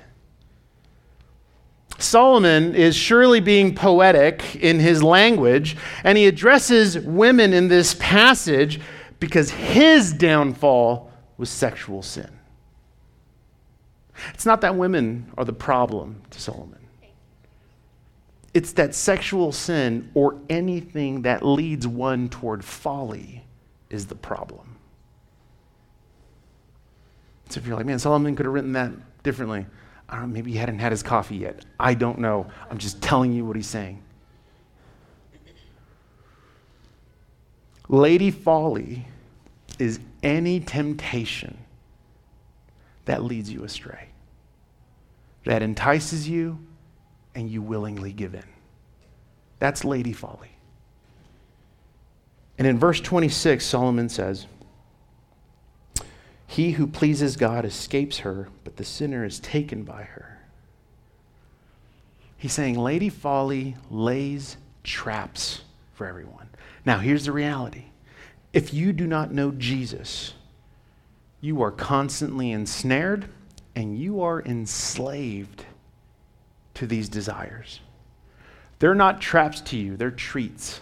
[1.98, 8.80] Solomon is surely being poetic in his language, and he addresses women in this passage
[9.18, 12.38] because his downfall was sexual sin.
[14.35, 16.79] It's not that women are the problem to Solomon.
[18.55, 23.45] It's that sexual sin or anything that leads one toward folly
[23.91, 24.77] is the problem.
[27.51, 28.93] So if you're like, man, Solomon could have written that
[29.23, 29.66] differently.
[30.09, 31.64] I don't know, maybe he hadn't had his coffee yet.
[31.79, 32.47] I don't know.
[32.71, 34.03] I'm just telling you what he's saying.
[37.89, 39.07] Lady Folly
[39.79, 41.57] is any temptation
[43.09, 44.11] that leads you astray,
[45.44, 46.59] that entices you,
[47.34, 48.44] and you willingly give in.
[49.59, 50.50] That's lady folly.
[52.59, 54.46] And in verse 26, Solomon says,
[56.46, 60.40] He who pleases God escapes her, but the sinner is taken by her.
[62.36, 65.62] He's saying Lady Folly lays traps
[65.94, 66.50] for everyone.
[66.84, 67.86] Now, here's the reality
[68.52, 70.34] if you do not know Jesus,
[71.41, 73.28] you are constantly ensnared
[73.74, 75.64] and you are enslaved
[76.74, 77.80] to these desires.
[78.78, 80.80] They're not traps to you, they're treats.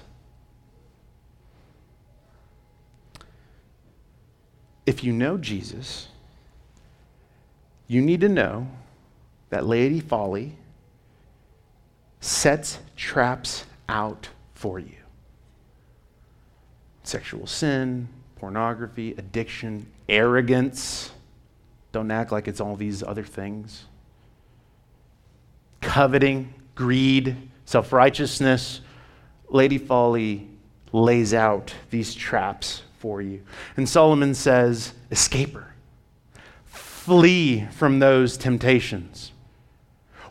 [4.84, 6.08] If you know Jesus,
[7.88, 8.68] you need to know
[9.50, 10.56] that Lady Folly
[12.20, 14.92] sets traps out for you
[17.04, 21.10] sexual sin, pornography, addiction, arrogance.
[21.92, 23.86] Don't act like it's all these other things.
[25.80, 28.80] Coveting, greed, self righteousness.
[29.48, 30.48] Lady Folly
[30.92, 33.42] lays out these traps for you.
[33.76, 35.74] And Solomon says, escape her.
[36.64, 39.32] Flee from those temptations.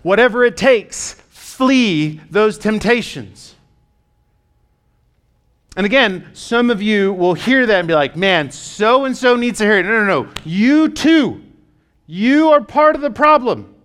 [0.01, 3.55] Whatever it takes, flee those temptations.
[5.76, 9.36] And again, some of you will hear that and be like, man, so and so
[9.36, 9.84] needs to hear it.
[9.84, 10.32] No, no, no.
[10.45, 11.41] You too.
[12.07, 13.76] You are part of the problem.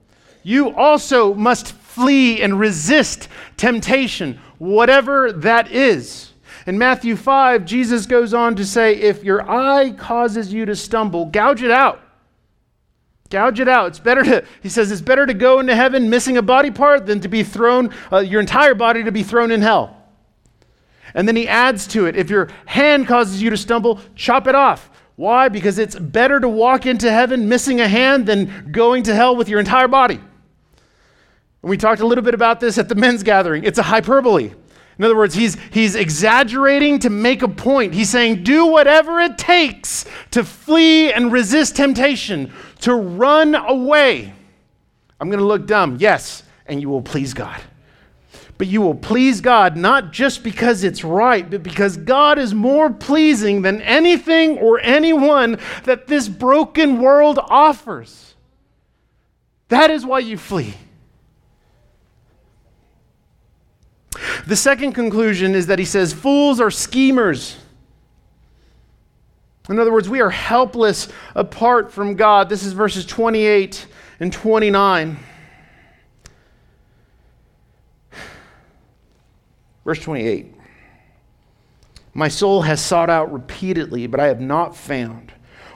[0.43, 6.32] You also must flee and resist temptation, whatever that is.
[6.66, 11.26] In Matthew 5, Jesus goes on to say, if your eye causes you to stumble,
[11.26, 12.01] gouge it out.
[13.30, 13.88] Gouge it out.
[13.88, 17.07] It's better to, he says, it's better to go into heaven missing a body part
[17.07, 19.99] than to be thrown, uh, your entire body to be thrown in hell.
[21.14, 24.54] And then he adds to it, if your hand causes you to stumble, chop it
[24.54, 24.90] off.
[25.16, 25.48] Why?
[25.48, 29.48] Because it's better to walk into heaven missing a hand than going to hell with
[29.48, 30.14] your entire body.
[30.14, 33.64] And we talked a little bit about this at the men's gathering.
[33.64, 34.52] It's a hyperbole.
[34.98, 37.94] In other words, he's, he's exaggerating to make a point.
[37.94, 44.34] He's saying, do whatever it takes to flee and resist temptation, to run away.
[45.18, 47.61] I'm going to look dumb, yes, and you will please God.
[48.61, 52.92] But you will please God not just because it's right, but because God is more
[52.92, 58.34] pleasing than anything or anyone that this broken world offers.
[59.68, 60.74] That is why you flee.
[64.46, 67.56] The second conclusion is that he says, Fools are schemers.
[69.70, 72.50] In other words, we are helpless apart from God.
[72.50, 73.86] This is verses 28
[74.20, 75.18] and 29.
[79.85, 80.55] Verse 28
[82.14, 85.33] My soul has sought out repeatedly, but I have not found.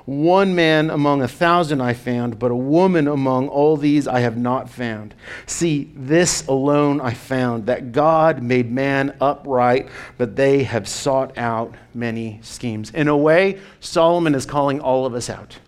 [0.07, 4.37] One man among a thousand I found, but a woman among all these I have
[4.37, 5.15] not found.
[5.47, 9.89] See, this alone I found, that God made man upright,
[10.19, 12.91] but they have sought out many schemes.
[12.91, 15.59] In a way, Solomon is calling all of us out.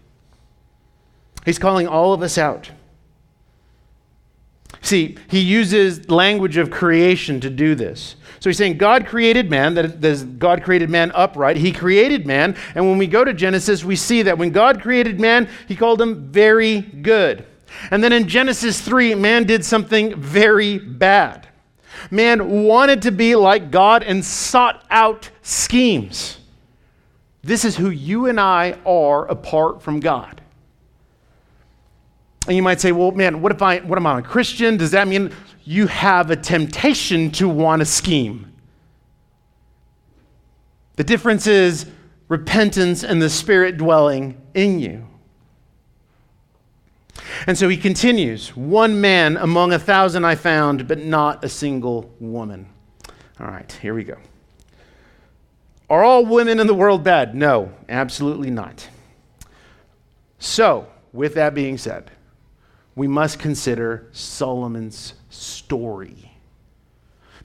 [1.46, 2.70] He's calling all of us out.
[4.82, 8.16] See, he uses language of creation to do this.
[8.40, 11.56] So he's saying God created man, that God created man upright.
[11.56, 12.56] He created man.
[12.74, 16.00] And when we go to Genesis, we see that when God created man, he called
[16.00, 17.46] him very good.
[17.90, 21.48] And then in Genesis 3, man did something very bad.
[22.10, 26.38] Man wanted to be like God and sought out schemes.
[27.42, 30.42] This is who you and I are apart from God.
[32.46, 34.76] And you might say, well, man, what if I, what am I, a Christian?
[34.76, 35.32] Does that mean
[35.64, 38.52] you have a temptation to want to scheme?
[40.94, 41.86] The difference is
[42.28, 45.06] repentance and the Spirit dwelling in you.
[47.46, 52.14] And so he continues One man among a thousand I found, but not a single
[52.20, 52.68] woman.
[53.38, 54.16] All right, here we go.
[55.88, 57.34] Are all women in the world bad?
[57.34, 58.88] No, absolutely not.
[60.38, 62.10] So, with that being said,
[62.96, 66.32] we must consider Solomon's story.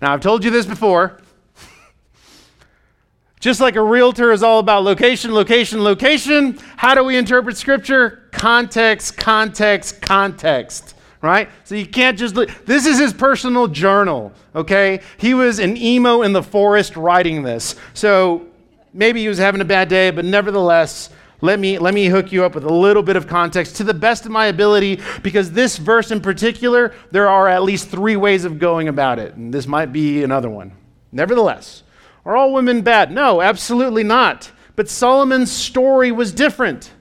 [0.01, 1.19] Now, I've told you this before.
[3.41, 8.29] Just like a realtor is all about location, location, location, how do we interpret scripture?
[8.31, 11.49] Context, context, context, right?
[11.65, 12.49] So you can't just look.
[12.65, 15.01] This is his personal journal, okay?
[15.17, 17.75] He was an emo in the forest writing this.
[17.93, 18.47] So
[18.93, 21.09] maybe he was having a bad day, but nevertheless,
[21.41, 23.93] let me, let me hook you up with a little bit of context to the
[23.93, 28.45] best of my ability, because this verse in particular, there are at least three ways
[28.45, 30.71] of going about it, and this might be another one.
[31.11, 31.83] Nevertheless,
[32.25, 33.11] are all women bad?
[33.11, 34.51] No, absolutely not.
[34.75, 36.91] But Solomon's story was different.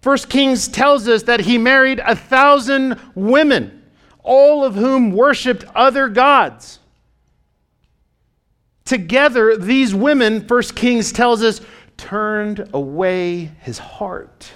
[0.00, 3.82] First Kings tells us that he married a thousand women,
[4.22, 6.78] all of whom worshiped other gods.
[8.84, 11.60] Together, these women, First Kings tells us,
[11.96, 14.52] turned away his heart.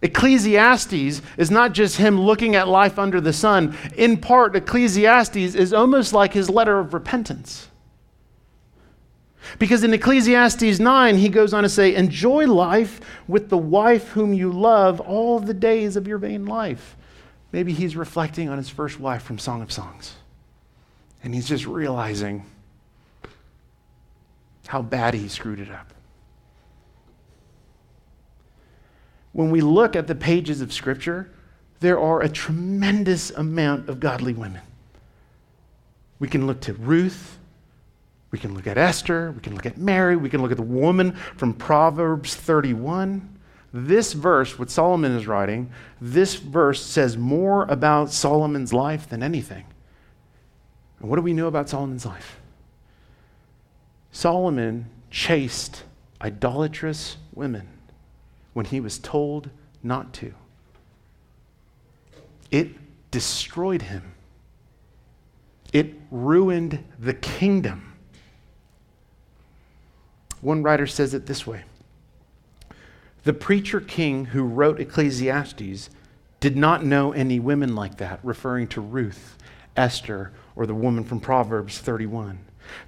[0.00, 3.76] Ecclesiastes is not just him looking at life under the sun.
[3.96, 7.68] In part, Ecclesiastes is almost like his letter of repentance.
[9.58, 14.32] Because in Ecclesiastes 9, he goes on to say, Enjoy life with the wife whom
[14.32, 16.96] you love all the days of your vain life.
[17.50, 20.14] Maybe he's reflecting on his first wife from Song of Songs.
[21.24, 22.44] And he's just realizing
[24.68, 25.94] how bad he screwed it up.
[29.32, 31.30] When we look at the pages of Scripture,
[31.80, 34.60] there are a tremendous amount of godly women.
[36.18, 37.38] We can look to Ruth.
[38.30, 39.32] We can look at Esther.
[39.32, 40.16] We can look at Mary.
[40.16, 43.38] We can look at the woman from Proverbs 31.
[43.72, 49.64] This verse, what Solomon is writing, this verse says more about Solomon's life than anything.
[51.00, 52.38] And what do we know about Solomon's life?
[54.12, 55.84] Solomon chased
[56.20, 57.68] idolatrous women
[58.52, 59.50] when he was told
[59.82, 60.34] not to.
[62.50, 62.70] It
[63.10, 64.14] destroyed him,
[65.72, 67.94] it ruined the kingdom.
[70.40, 71.64] One writer says it this way
[73.24, 75.90] The preacher king who wrote Ecclesiastes
[76.40, 79.36] did not know any women like that, referring to Ruth,
[79.76, 82.38] Esther, or the woman from Proverbs 31.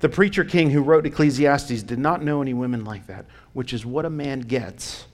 [0.01, 3.85] The preacher king who wrote Ecclesiastes did not know any women like that, which is
[3.85, 5.07] what a man gets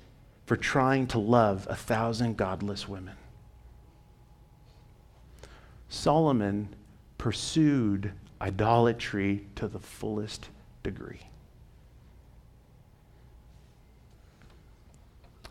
[0.46, 3.16] for trying to love a thousand godless women.
[5.88, 6.68] Solomon
[7.18, 10.48] pursued idolatry to the fullest
[10.82, 11.20] degree.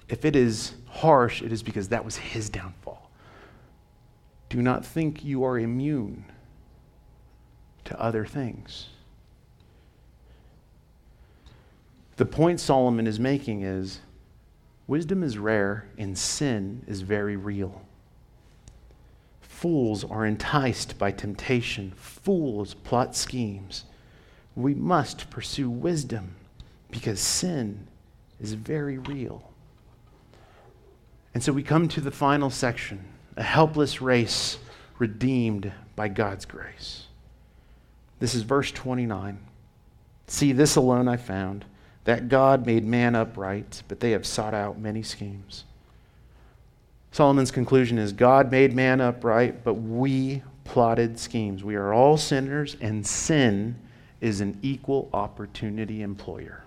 [0.08, 3.10] If it is harsh, it is because that was his downfall.
[4.50, 6.26] Do not think you are immune
[7.86, 8.90] to other things.
[12.18, 14.00] The point Solomon is making is
[14.88, 17.82] wisdom is rare and sin is very real.
[19.42, 23.86] Fools are enticed by temptation, fools plot schemes.
[24.56, 26.36] We must pursue wisdom
[26.92, 27.88] because sin
[28.40, 29.52] is very real.
[31.34, 33.06] And so we come to the final section
[33.38, 34.58] a helpless race
[34.98, 37.08] redeemed by God's grace.
[38.20, 39.40] This is verse 29.
[40.28, 41.66] See, this alone I found
[42.06, 45.66] that God made man upright, but they have sought out many schemes.
[47.12, 51.64] Solomon's conclusion is God made man upright, but we plotted schemes.
[51.64, 53.76] We are all sinners, and sin
[54.22, 56.64] is an equal opportunity employer.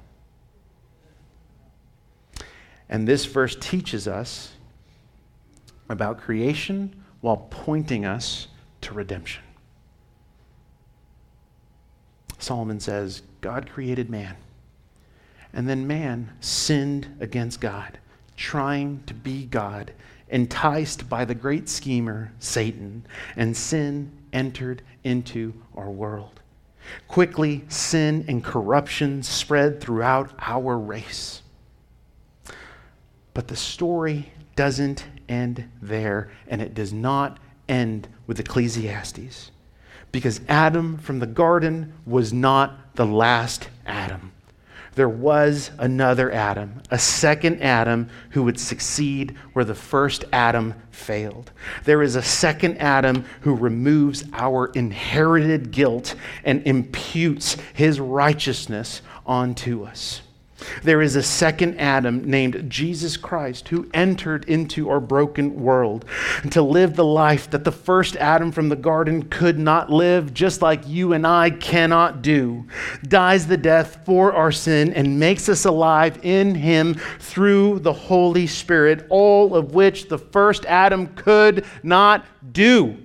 [2.89, 4.53] And this verse teaches us
[5.89, 8.49] about creation while pointing us
[8.81, 9.43] to redemption.
[12.39, 14.37] Solomon says, God created man.
[15.59, 17.99] And then man sinned against God,
[18.37, 19.91] trying to be God,
[20.29, 23.05] enticed by the great schemer, Satan,
[23.35, 26.39] and sin entered into our world.
[27.09, 31.43] Quickly, sin and corruption spread throughout our race.
[33.35, 39.51] But the story doesn't end there, and it does not end with Ecclesiastes.
[40.13, 44.31] Because Adam from the garden was not the last Adam
[44.99, 51.53] there was another Adam, a second Adam who would succeed where the first Adam failed.
[51.85, 59.85] There is a second Adam who removes our inherited guilt and imputes his righteousness onto
[59.85, 60.23] us.
[60.83, 66.05] There is a second Adam named Jesus Christ who entered into our broken world
[66.51, 70.61] to live the life that the first Adam from the garden could not live, just
[70.63, 72.67] like you and I cannot do.
[73.05, 78.47] Dies the death for our sin and makes us alive in him through the Holy
[78.47, 82.97] Spirit, all of which the first Adam could not do.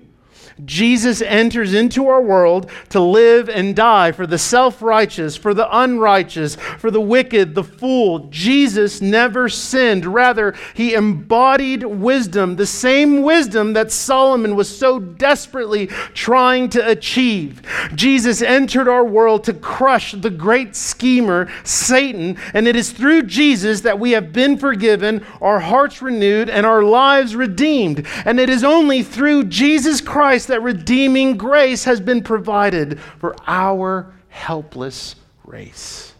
[0.64, 5.68] Jesus enters into our world to live and die for the self righteous, for the
[5.76, 8.28] unrighteous, for the wicked, the fool.
[8.30, 10.06] Jesus never sinned.
[10.06, 17.62] Rather, he embodied wisdom, the same wisdom that Solomon was so desperately trying to achieve.
[17.94, 23.80] Jesus entered our world to crush the great schemer, Satan, and it is through Jesus
[23.80, 28.06] that we have been forgiven, our hearts renewed, and our lives redeemed.
[28.24, 33.34] And it is only through Jesus Christ Christ that redeeming grace has been provided for
[33.46, 36.12] our helpless race.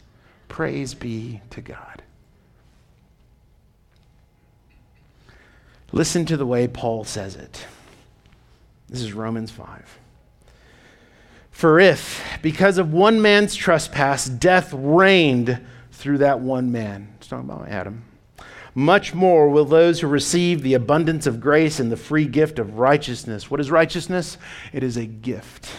[0.48, 2.02] Praise be to God.
[5.92, 7.66] Listen to the way Paul says it.
[8.88, 9.98] This is Romans 5.
[11.50, 15.60] For if, because of one man's trespass, death reigned
[15.92, 18.04] through that one man, it's talking about Adam
[18.74, 22.78] much more will those who receive the abundance of grace and the free gift of
[22.78, 23.50] righteousness.
[23.50, 24.36] What is righteousness?
[24.72, 25.70] It is a gift.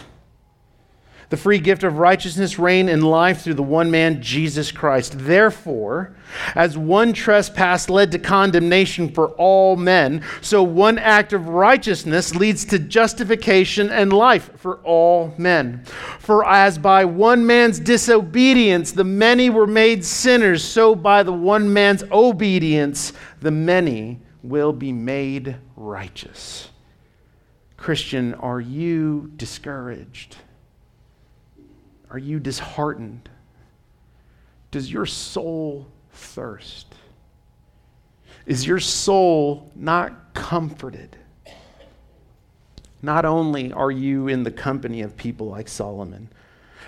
[1.28, 5.14] The free gift of righteousness reign in life through the one man, Jesus Christ.
[5.16, 6.14] Therefore,
[6.54, 12.64] as one trespass led to condemnation for all men, so one act of righteousness leads
[12.66, 15.84] to justification and life for all men.
[16.20, 21.72] For as by one man's disobedience the many were made sinners, so by the one
[21.72, 26.70] man's obedience the many will be made righteous.
[27.76, 30.36] Christian, are you discouraged?
[32.16, 33.28] Are you disheartened?
[34.70, 36.94] Does your soul thirst?
[38.46, 41.14] Is your soul not comforted?
[43.02, 46.30] Not only are you in the company of people like Solomon,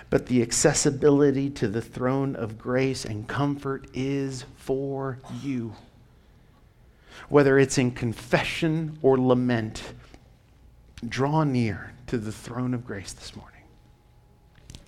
[0.09, 5.75] but the accessibility to the throne of grace and comfort is for you.
[7.27, 9.93] Whether it's in confession or lament,
[11.07, 13.58] draw near to the throne of grace this morning.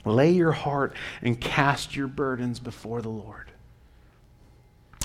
[0.06, 3.52] Lay your heart and cast your burdens before the Lord.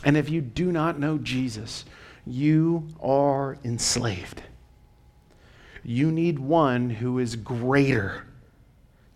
[0.05, 1.85] And if you do not know Jesus,
[2.27, 4.43] you are enslaved.
[5.85, 8.27] You need one who is greater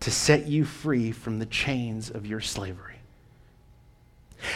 [0.01, 2.97] to set you free from the chains of your slavery.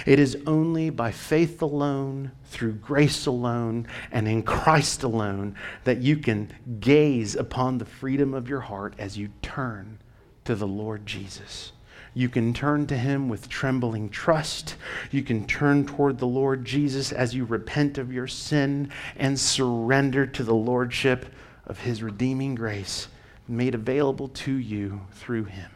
[0.07, 6.17] It is only by faith alone, through grace alone, and in Christ alone that you
[6.17, 6.51] can
[6.81, 9.99] gaze upon the freedom of your heart as you turn
[10.45, 11.73] to the Lord Jesus.
[12.15, 14.77] You can turn to him with trembling trust.
[15.11, 20.27] You can turn toward the Lord Jesus as you repent of your sin and surrender
[20.27, 21.27] to the lordship
[21.67, 23.09] of his redeeming grace
[23.49, 25.71] made available to you through him.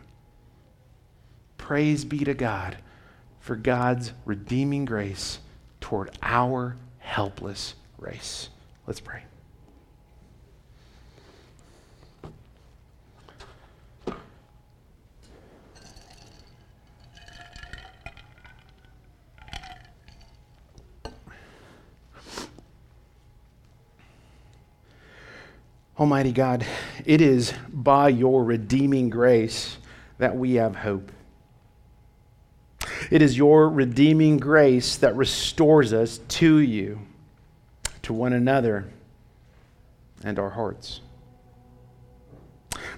[1.57, 2.77] Praise be to God
[3.41, 5.41] for God's redeeming grace
[5.81, 8.49] toward our helpless race.
[8.87, 9.23] Let's pray.
[25.99, 26.65] Almighty God,
[27.05, 29.79] it is by your redeeming grace
[30.19, 31.11] that we have hope.
[33.11, 37.01] It is your redeeming grace that restores us to you,
[38.03, 38.89] to one another,
[40.23, 41.01] and our hearts.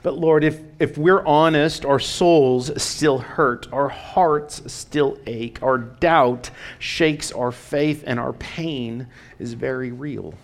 [0.03, 5.79] But Lord, if, if we're honest, our souls still hurt, our hearts still ache, our
[5.79, 9.07] doubt shakes our faith, and our pain
[9.39, 10.35] is very real.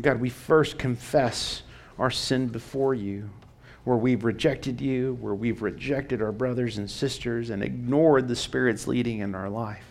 [0.00, 1.62] God, we first confess
[1.98, 3.28] our sin before you,
[3.84, 8.86] where we've rejected you, where we've rejected our brothers and sisters and ignored the Spirit's
[8.86, 9.84] leading in our life.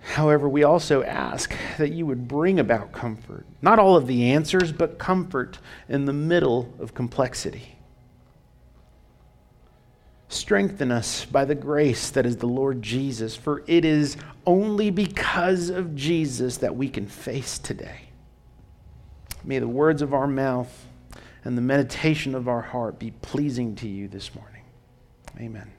[0.00, 3.44] However, we also ask that you would bring about comfort.
[3.60, 5.58] Not all of the answers, but comfort
[5.88, 7.75] in the middle of complexity.
[10.28, 15.70] Strengthen us by the grace that is the Lord Jesus, for it is only because
[15.70, 18.08] of Jesus that we can face today.
[19.44, 20.86] May the words of our mouth
[21.44, 24.62] and the meditation of our heart be pleasing to you this morning.
[25.38, 25.75] Amen.